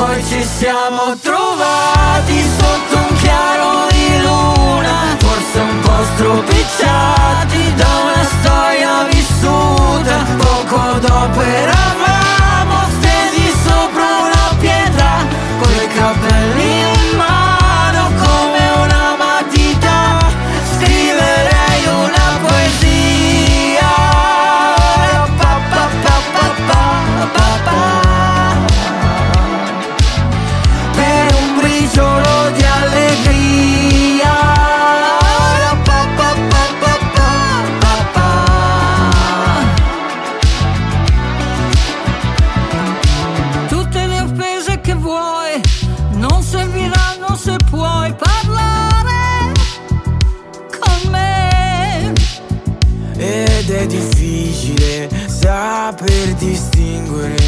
poi 0.00 0.24
ci 0.24 0.42
siamo 0.42 1.14
trovati 1.20 2.42
sotto 2.58 2.96
un 2.96 3.16
chiaro 3.18 3.86
di 3.90 4.22
luna 4.22 5.14
Forse 5.18 5.58
un 5.58 5.80
po' 5.80 6.04
stropicciati 6.14 7.74
da 7.74 7.88
una 8.04 8.24
storia 8.24 9.04
vissuta 9.10 10.24
Poco 10.38 10.98
dopo 11.00 11.40
eravamo 11.42 11.89
non 46.40 46.48
serviranno 46.48 47.36
se 47.36 47.56
puoi 47.68 48.14
parlare 48.14 49.52
con 50.80 51.10
me. 51.10 52.12
Ed 53.16 53.68
è 53.68 53.86
difficile 53.86 55.10
saper 55.26 56.34
distinguere 56.36 57.39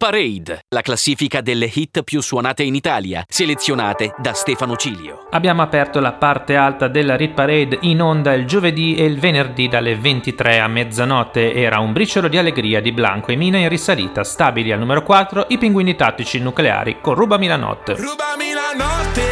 Parade, 0.00 0.64
la 0.70 0.80
classifica 0.80 1.42
delle 1.42 1.70
hit 1.70 2.04
più 2.04 2.22
suonate 2.22 2.62
in 2.62 2.74
Italia, 2.74 3.22
selezionate 3.28 4.14
da 4.16 4.32
Stefano 4.32 4.74
Cilio. 4.74 5.26
Abbiamo 5.28 5.60
aperto 5.60 6.00
la 6.00 6.14
parte 6.14 6.56
alta 6.56 6.88
della 6.88 7.16
Rit 7.16 7.34
Parade 7.34 7.76
in 7.82 8.00
onda 8.00 8.32
il 8.32 8.46
giovedì 8.46 8.94
e 8.94 9.04
il 9.04 9.20
venerdì 9.20 9.68
dalle 9.68 9.96
23 9.96 10.58
a 10.58 10.68
mezzanotte. 10.68 11.52
Era 11.52 11.80
un 11.80 11.92
briciolo 11.92 12.28
di 12.28 12.38
allegria 12.38 12.80
di 12.80 12.92
Blanco 12.92 13.30
e 13.30 13.36
Mina 13.36 13.58
in 13.58 13.68
risalita, 13.68 14.24
stabili 14.24 14.72
al 14.72 14.78
numero 14.78 15.02
4 15.02 15.44
i 15.48 15.58
pinguini 15.58 15.94
tattici 15.94 16.38
nucleari 16.38 17.02
con 17.02 17.12
Rubami 17.12 17.46
la 17.46 17.56
notte. 17.56 17.92
Rubami 17.92 18.52
la 18.54 18.72
notte, 18.82 19.22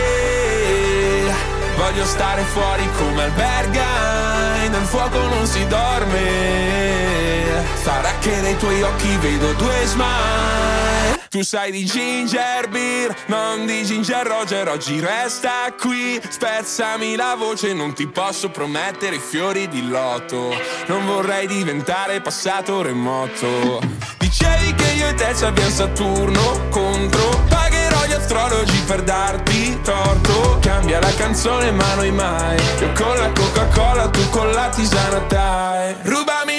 voglio 1.78 2.05
stare 2.05 2.43
fuori 2.43 2.86
come 2.99 3.23
alberga, 3.23 4.69
nel 4.69 4.85
fuoco 4.85 5.19
non 5.28 5.47
si 5.47 5.66
dorme. 5.66 7.38
Sarà 7.82 8.12
che 8.20 8.35
nei 8.40 8.57
tuoi 8.57 8.82
occhi 8.82 9.16
vedo 9.16 9.53
due 9.55 9.85
smile. 9.86 11.19
Tu 11.28 11.43
sai 11.43 11.70
di 11.70 11.85
ginger 11.85 12.70
beer, 12.70 13.15
non 13.27 13.66
di 13.66 13.85
ginger 13.85 14.27
roger, 14.27 14.66
oggi 14.69 14.99
resta 14.99 15.70
qui. 15.78 16.19
Spezzami 16.27 17.16
la 17.16 17.35
voce, 17.36 17.74
non 17.74 17.93
ti 17.93 18.07
posso 18.07 18.49
promettere 18.49 19.16
i 19.16 19.20
fiori 19.20 19.69
di 19.69 19.86
loto. 19.86 20.57
Non 20.86 21.05
vorrei 21.05 21.47
diventare 21.47 22.23
passato 22.23 22.81
remoto. 22.81 23.78
Dicevi 24.16 24.74
che 24.74 24.90
io 24.93 25.09
e 25.09 25.15
te 25.15 25.35
ci 25.36 25.45
abbiamo 25.45 25.70
Saturno 25.70 26.69
contro. 26.70 27.45
Pagherò 27.47 28.07
gli 28.07 28.12
astrologi 28.12 28.81
per 28.86 29.03
darti 29.03 29.78
torto. 29.82 30.59
Cambia 30.62 30.99
la 30.99 31.12
canzone 31.15 31.70
ma 31.73 31.95
noi 31.95 32.11
mai. 32.11 32.57
Io 32.81 32.93
con 32.93 33.16
la 33.19 33.31
Coca-Cola, 33.32 34.09
tu 34.09 34.31
con 34.31 34.51
la 34.51 34.70
tisana 34.70 35.19
dai. 35.28 35.95
Rubami. 36.05 36.57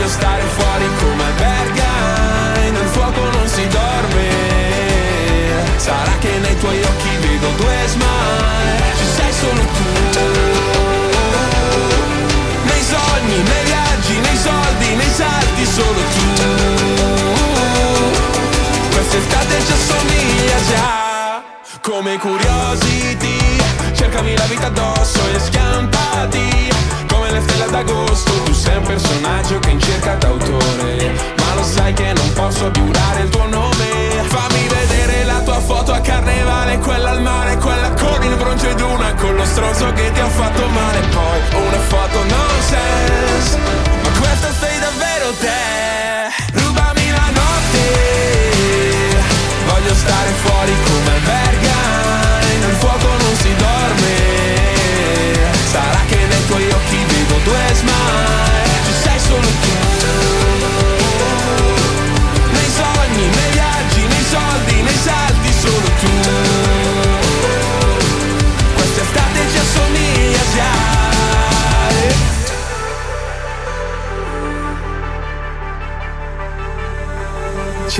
Voglio 0.00 0.12
stare 0.12 0.42
fuori 0.56 0.86
come 0.98 1.24
alberga. 1.24 1.90
Nel 2.70 2.88
fuoco 2.88 3.20
non 3.20 3.46
si 3.46 3.66
dorme. 3.68 4.28
Sarà 5.76 6.12
che 6.20 6.38
nei 6.38 6.56
tuoi 6.56 6.80
occhi 6.82 7.16
vedo 7.20 7.48
due 7.58 7.76
smile. 7.86 8.94
Ci 8.96 9.04
sei 9.04 9.30
solo 9.30 9.60
tu. 9.60 9.82
Nei 12.62 12.82
sogni, 12.82 13.42
nei 13.42 13.64
viaggi, 13.64 14.20
nei 14.20 14.36
soldi, 14.36 14.94
nei 14.96 15.10
salti, 15.12 15.66
solo 15.66 16.00
tu. 16.14 16.28
Quest'estate 18.92 19.64
ci 19.66 19.72
assomiglia 19.72 20.56
già 20.68 21.42
Come 21.80 22.18
curiosity 22.18 23.38
Cercami 23.92 24.36
la 24.36 24.44
vita 24.44 24.66
addosso 24.66 25.20
e 25.34 25.38
schiampati 25.40 26.70
Come 27.08 27.30
le 27.32 27.40
stelle 27.40 27.70
d'agosto 27.70 28.29
stronzo 39.50 39.92
che 39.92 40.10
ti 40.12 40.20
ha 40.20 40.28
fatto 40.28 40.66
male. 40.68 41.00
Poi 41.08 41.62
una 41.62 41.80
foto 41.80 42.18
nonsense 42.24 43.09
Ma 43.09 43.09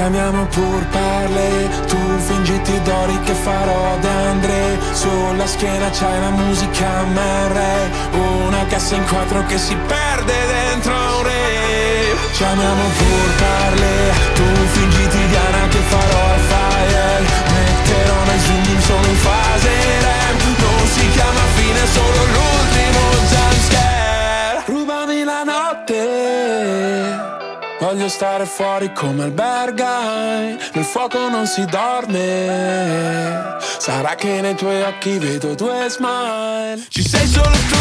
Ci 0.01 0.07
amiamo 0.07 0.47
pur 0.47 0.83
parle, 0.87 1.69
tu 1.87 1.99
fingiti 2.21 2.81
d'ori 2.85 3.21
che 3.21 3.35
farò 3.35 3.99
da 3.99 4.31
Andre. 4.31 4.79
Sulla 4.93 5.47
schiena 5.47 5.91
c'hai 5.91 6.21
la 6.21 6.31
musica 6.31 7.03
MR 7.03 7.61
Una 8.47 8.65
cassa 8.65 8.95
in 8.95 9.05
quattro 9.05 9.45
che 9.45 9.59
si 9.59 9.77
perde 9.77 10.33
dentro 10.47 10.95
un 10.95 11.23
re. 11.23 12.17
Ci 12.33 12.43
amiamo 12.43 12.83
pur 12.97 13.29
parle, 13.45 14.13
tu 14.37 14.45
fingiti 14.73 15.27
Diana 15.27 15.69
che 15.69 15.81
farò 15.93 16.23
al 16.33 16.41
fire 16.49 17.21
Metterò 17.53 18.25
nei 18.25 18.39
zoom 18.39 18.81
sono 18.81 19.07
in 19.07 19.17
fase 19.17 19.69
REM. 19.69 20.37
Non 20.61 20.87
si 20.95 21.11
chiama 21.11 21.45
fine, 21.57 21.87
solo 21.93 22.25
l'ultimo 22.25 23.01
jumpscare 23.11 23.40
Voglio 27.93 28.09
stare 28.09 28.47
fuori 28.47 28.93
come 28.93 29.25
albergai 29.25 30.57
Nel 30.75 30.85
fuoco 30.85 31.29
non 31.29 31.45
si 31.49 31.65
dorme. 31.65 33.57
Sarà 33.79 34.15
che 34.15 34.41
nei 34.41 34.55
tuoi 34.55 34.81
occhi 34.83 35.19
vedo 35.19 35.57
due 35.57 35.89
smile. 35.89 36.87
Ci 36.89 37.03
sei 37.03 37.27
solo 37.27 37.51
tu 37.51 37.79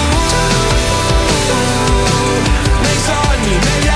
Nei 2.81 2.97
sogni, 3.05 3.59
nei 3.59 3.88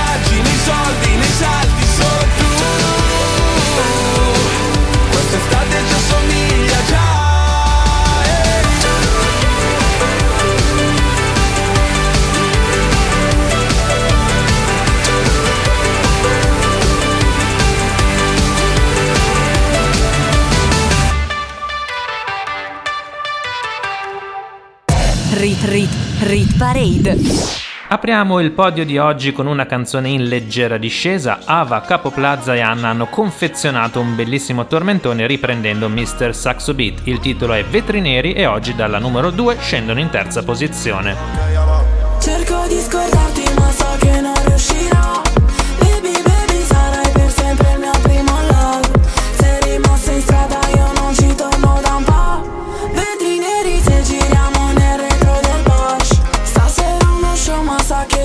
Rit 25.66 25.90
Rit 26.20 26.58
Parade. 26.58 27.16
Apriamo 27.88 28.38
il 28.40 28.50
podio 28.50 28.84
di 28.84 28.98
oggi 28.98 29.32
con 29.32 29.46
una 29.46 29.64
canzone 29.64 30.10
in 30.10 30.24
leggera 30.24 30.76
discesa. 30.76 31.38
Ava, 31.44 31.80
Capo 31.80 32.10
Plaza 32.10 32.54
e 32.54 32.60
Anna 32.60 32.88
hanno 32.88 33.06
confezionato 33.06 33.98
un 33.98 34.14
bellissimo 34.14 34.66
tormentone 34.66 35.26
riprendendo 35.26 35.88
Mr. 35.88 36.34
Saxo 36.34 36.74
Beat. 36.74 37.00
Il 37.04 37.18
titolo 37.20 37.54
è 37.54 37.64
Vetri 37.64 38.02
Neri 38.02 38.34
e 38.34 38.44
oggi 38.44 38.74
dalla 38.74 38.98
numero 38.98 39.30
2 39.30 39.56
scendono 39.58 40.00
in 40.00 40.10
terza 40.10 40.42
posizione. 40.42 41.53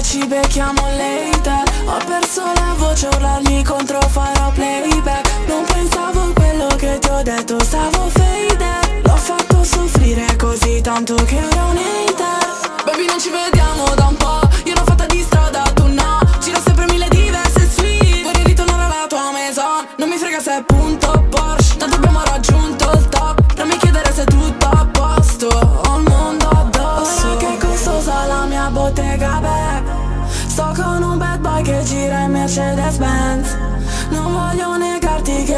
Ci 0.09 0.25
becchiamo 0.25 0.81
later. 0.97 1.63
Ho 1.85 1.97
perso 2.03 2.41
la 2.41 2.73
voce 2.77 3.07
urlarmi 3.13 3.63
contro 3.63 4.01
farò 4.01 4.49
playback. 4.51 5.29
Non 5.45 5.63
pensavo 5.65 6.21
a 6.21 6.33
quello 6.33 6.67
che 6.77 6.97
ti 6.97 7.09
ho 7.09 7.21
detto 7.21 7.59
stavo 7.63 8.09
faded 8.09 9.03
L'ho 9.03 9.15
fatto 9.15 9.63
soffrire 9.63 10.35
così 10.35 10.81
tanto 10.81 11.13
che 11.13 11.37
ero 11.37 11.65
un 11.69 11.77
hater. 11.77 12.83
Baby 12.85 13.05
non 13.05 13.19
ci 13.19 13.29
vediamo 13.29 13.58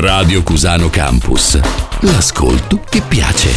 Radio 0.00 0.44
Cusano 0.44 0.90
Campus. 0.90 1.58
L'ascolto 2.02 2.82
che 2.88 3.02
piace. 3.02 3.50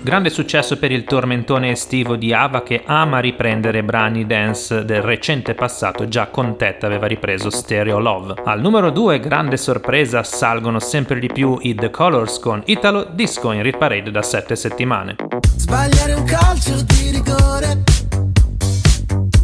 Grande 0.00 0.28
successo 0.28 0.76
per 0.76 0.90
il 0.90 1.04
tormentone 1.04 1.70
estivo 1.70 2.16
di 2.16 2.32
Ava 2.32 2.64
che 2.64 2.82
ama 2.84 3.20
riprendere 3.20 3.84
brani 3.84 4.26
dance 4.26 4.84
del 4.84 5.02
recente 5.02 5.54
passato, 5.54 6.08
già 6.08 6.26
con 6.26 6.56
Tet 6.56 6.82
aveva 6.82 7.06
ripreso 7.06 7.48
Stereo 7.48 8.00
Love. 8.00 8.42
Al 8.44 8.60
numero 8.60 8.90
2, 8.90 9.20
grande 9.20 9.56
sorpresa, 9.56 10.24
salgono 10.24 10.80
sempre 10.80 11.20
di 11.20 11.28
più 11.32 11.56
i 11.60 11.76
The 11.76 11.90
Colors 11.90 12.40
con 12.40 12.60
Italo 12.66 13.04
Disco 13.12 13.52
in 13.52 13.62
Rit 13.62 13.78
Parade 13.78 14.10
da 14.10 14.22
7 14.22 14.56
settimane. 14.56 15.14
Sbagliare 15.54 16.12
un 16.14 16.24
calcio 16.24 16.82
di 16.82 17.10
rigore 17.10 17.84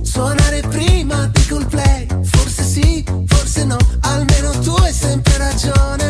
Suonare 0.02 0.62
prima 0.68 1.26
di 1.26 1.64
play 1.68 2.06
Forse 2.24 2.62
sì, 2.64 3.04
forse 3.26 3.64
no 3.64 3.95
sempre 5.56 5.72
ragione 5.72 6.05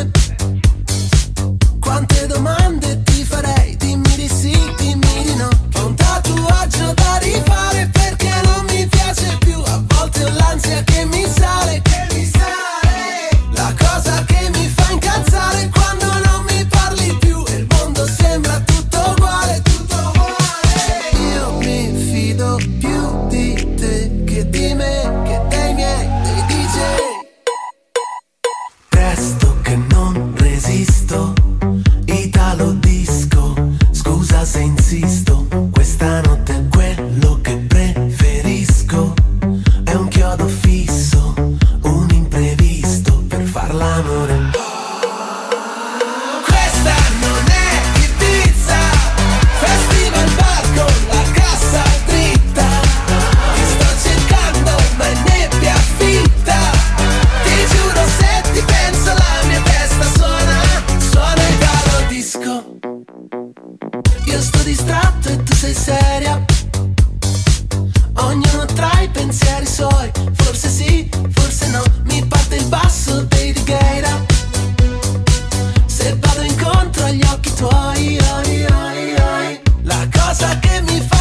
La 80.39 80.45
cosa 80.45 80.59
che 80.59 80.81
mi 80.81 81.01
fa 81.01 81.16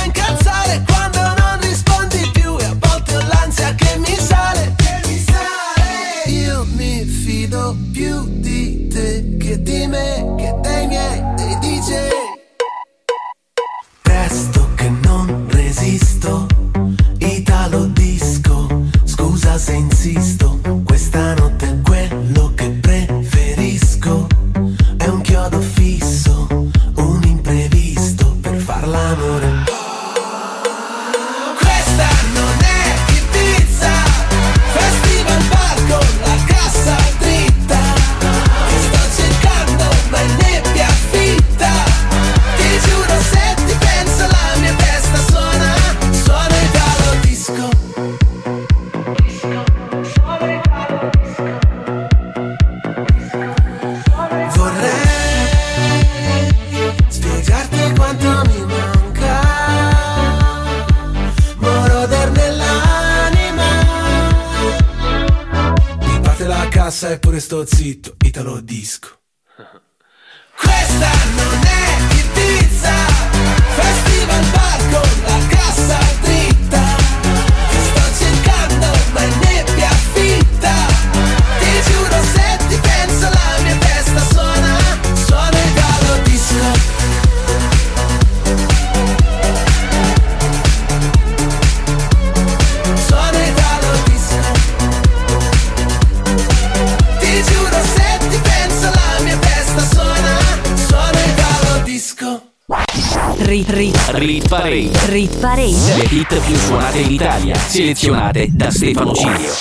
Suonate 106.96 107.00
in 107.00 107.10
Italia, 107.10 107.54
selezionate 107.56 108.48
da 108.50 108.70
Stefano 108.70 109.12
Cilio. 109.12 109.52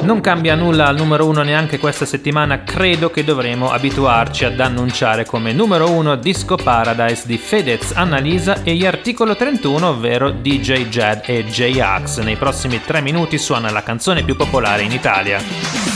Non 0.00 0.20
cambia 0.20 0.56
nulla 0.56 0.88
al 0.88 0.96
numero 0.96 1.26
1 1.28 1.42
neanche 1.42 1.78
questa 1.78 2.04
settimana, 2.04 2.64
credo 2.64 3.10
che 3.10 3.22
dovremo 3.22 3.70
abituarci 3.70 4.44
ad 4.44 4.58
annunciare 4.58 5.24
come 5.24 5.52
numero 5.52 5.90
1 5.90 6.16
Disco 6.16 6.56
Paradise 6.56 7.22
di 7.26 7.38
Fedez, 7.38 7.92
Annalisa 7.94 8.64
e 8.64 8.74
gli 8.74 8.84
Articolo 8.84 9.36
31, 9.36 9.88
ovvero 9.88 10.32
DJ 10.32 10.88
Jed 10.88 11.22
e 11.26 11.44
J-Ax. 11.44 12.18
Nei 12.20 12.36
prossimi 12.36 12.80
3 12.84 13.00
minuti 13.00 13.38
suona 13.38 13.70
la 13.70 13.84
canzone 13.84 14.24
più 14.24 14.34
popolare 14.34 14.82
in 14.82 14.90
Italia. 14.90 15.40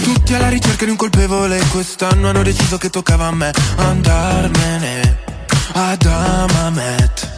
Tutti 0.04 0.32
alla 0.34 0.48
ricerca 0.48 0.84
di 0.84 0.92
un 0.92 0.96
colpevole 0.96 1.60
Quest'anno 1.72 2.28
hanno 2.28 2.44
deciso 2.44 2.78
che 2.78 2.88
toccava 2.88 3.26
a 3.26 3.32
me 3.32 3.50
Andarmene 3.76 5.18
ad 5.72 6.04
Amamet 6.04 7.37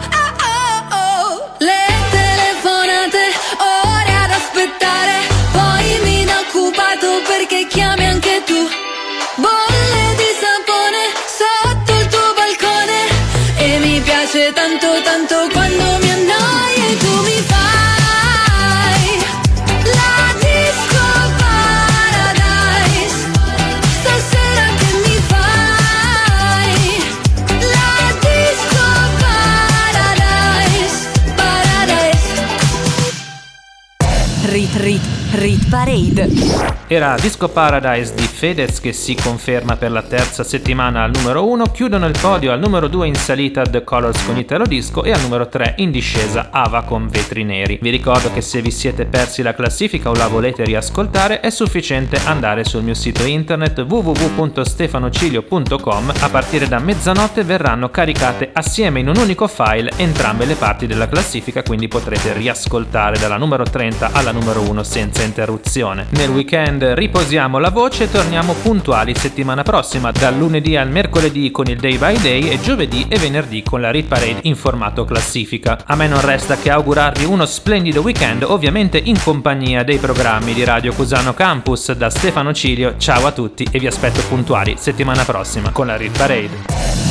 Rit 36.13 36.27
Parade. 36.27 36.80
Era 36.91 37.15
Disco 37.15 37.47
Paradise 37.47 38.13
di 38.15 38.23
Fedez 38.23 38.81
che 38.81 38.91
si 38.91 39.15
conferma 39.15 39.77
per 39.77 39.91
la 39.91 40.01
terza 40.01 40.43
settimana 40.43 41.03
al 41.03 41.11
numero 41.13 41.47
1, 41.47 41.67
chiudono 41.67 42.05
il 42.05 42.17
podio 42.19 42.51
al 42.51 42.59
numero 42.59 42.89
2 42.89 43.07
in 43.07 43.15
salita 43.15 43.61
The 43.61 43.85
Colors 43.85 44.25
con 44.25 44.35
Italo 44.35 44.65
Disco 44.65 45.05
e 45.05 45.13
al 45.13 45.21
numero 45.21 45.47
3 45.47 45.75
in 45.77 45.89
discesa 45.89 46.49
Ava 46.51 46.81
con 46.81 47.07
Vetri 47.07 47.45
Neri. 47.45 47.79
Vi 47.81 47.89
ricordo 47.89 48.29
che 48.33 48.41
se 48.41 48.61
vi 48.61 48.71
siete 48.71 49.05
persi 49.05 49.41
la 49.41 49.53
classifica 49.53 50.09
o 50.09 50.15
la 50.15 50.27
volete 50.27 50.65
riascoltare 50.65 51.39
è 51.39 51.49
sufficiente 51.49 52.19
andare 52.25 52.65
sul 52.65 52.83
mio 52.83 52.93
sito 52.93 53.23
internet 53.23 53.85
www.stefanocilio.com 53.87 56.13
a 56.19 56.27
partire 56.27 56.67
da 56.67 56.79
mezzanotte 56.79 57.45
verranno 57.45 57.89
caricate 57.89 58.49
assieme 58.51 58.99
in 58.99 59.07
un 59.07 59.15
unico 59.15 59.47
file 59.47 59.93
entrambe 59.95 60.43
le 60.43 60.55
parti 60.55 60.87
della 60.87 61.07
classifica 61.07 61.63
quindi 61.63 61.87
potrete 61.87 62.33
riascoltare 62.33 63.17
dalla 63.17 63.37
numero 63.37 63.63
30 63.63 64.09
alla 64.11 64.33
numero 64.33 64.69
1 64.69 64.83
senza 64.83 65.23
interruzione. 65.23 66.07
Nel 66.09 66.31
weekend 66.31 66.79
riposiamo 66.81 67.59
la 67.59 67.69
voce 67.69 68.03
e 68.03 68.11
torniamo 68.11 68.53
puntuali 68.53 69.15
settimana 69.15 69.63
prossima, 69.63 70.11
dal 70.11 70.35
lunedì 70.35 70.75
al 70.75 70.89
mercoledì 70.89 71.51
con 71.51 71.67
il 71.67 71.77
Day 71.77 71.97
by 71.97 72.19
Day 72.19 72.49
e 72.49 72.59
giovedì 72.59 73.05
e 73.07 73.17
venerdì 73.17 73.63
con 73.63 73.81
la 73.81 73.91
Rit 73.91 74.07
Parade 74.07 74.39
in 74.43 74.55
formato 74.55 75.05
classifica. 75.05 75.79
A 75.85 75.95
me 75.95 76.07
non 76.07 76.21
resta 76.21 76.57
che 76.57 76.69
augurarvi 76.69 77.25
uno 77.25 77.45
splendido 77.45 78.01
weekend, 78.01 78.43
ovviamente 78.43 78.97
in 78.97 79.21
compagnia 79.21 79.83
dei 79.83 79.97
programmi 79.97 80.53
di 80.53 80.63
Radio 80.63 80.93
Cusano 80.93 81.33
Campus. 81.33 81.91
Da 81.93 82.09
Stefano 82.09 82.53
Cilio, 82.53 82.95
ciao 82.97 83.25
a 83.25 83.31
tutti 83.31 83.67
e 83.71 83.79
vi 83.79 83.87
aspetto 83.87 84.21
puntuali 84.27 84.75
settimana 84.77 85.23
prossima 85.23 85.71
con 85.71 85.87
la 85.87 85.95
Rit 85.95 86.17
Parade. 86.17 86.49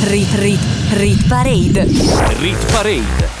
Rit 0.03 0.33
Rit 0.35 0.59
Rit 0.93 1.27
Parade. 1.27 1.87
Rit 2.39 2.71
Parade. 2.71 3.40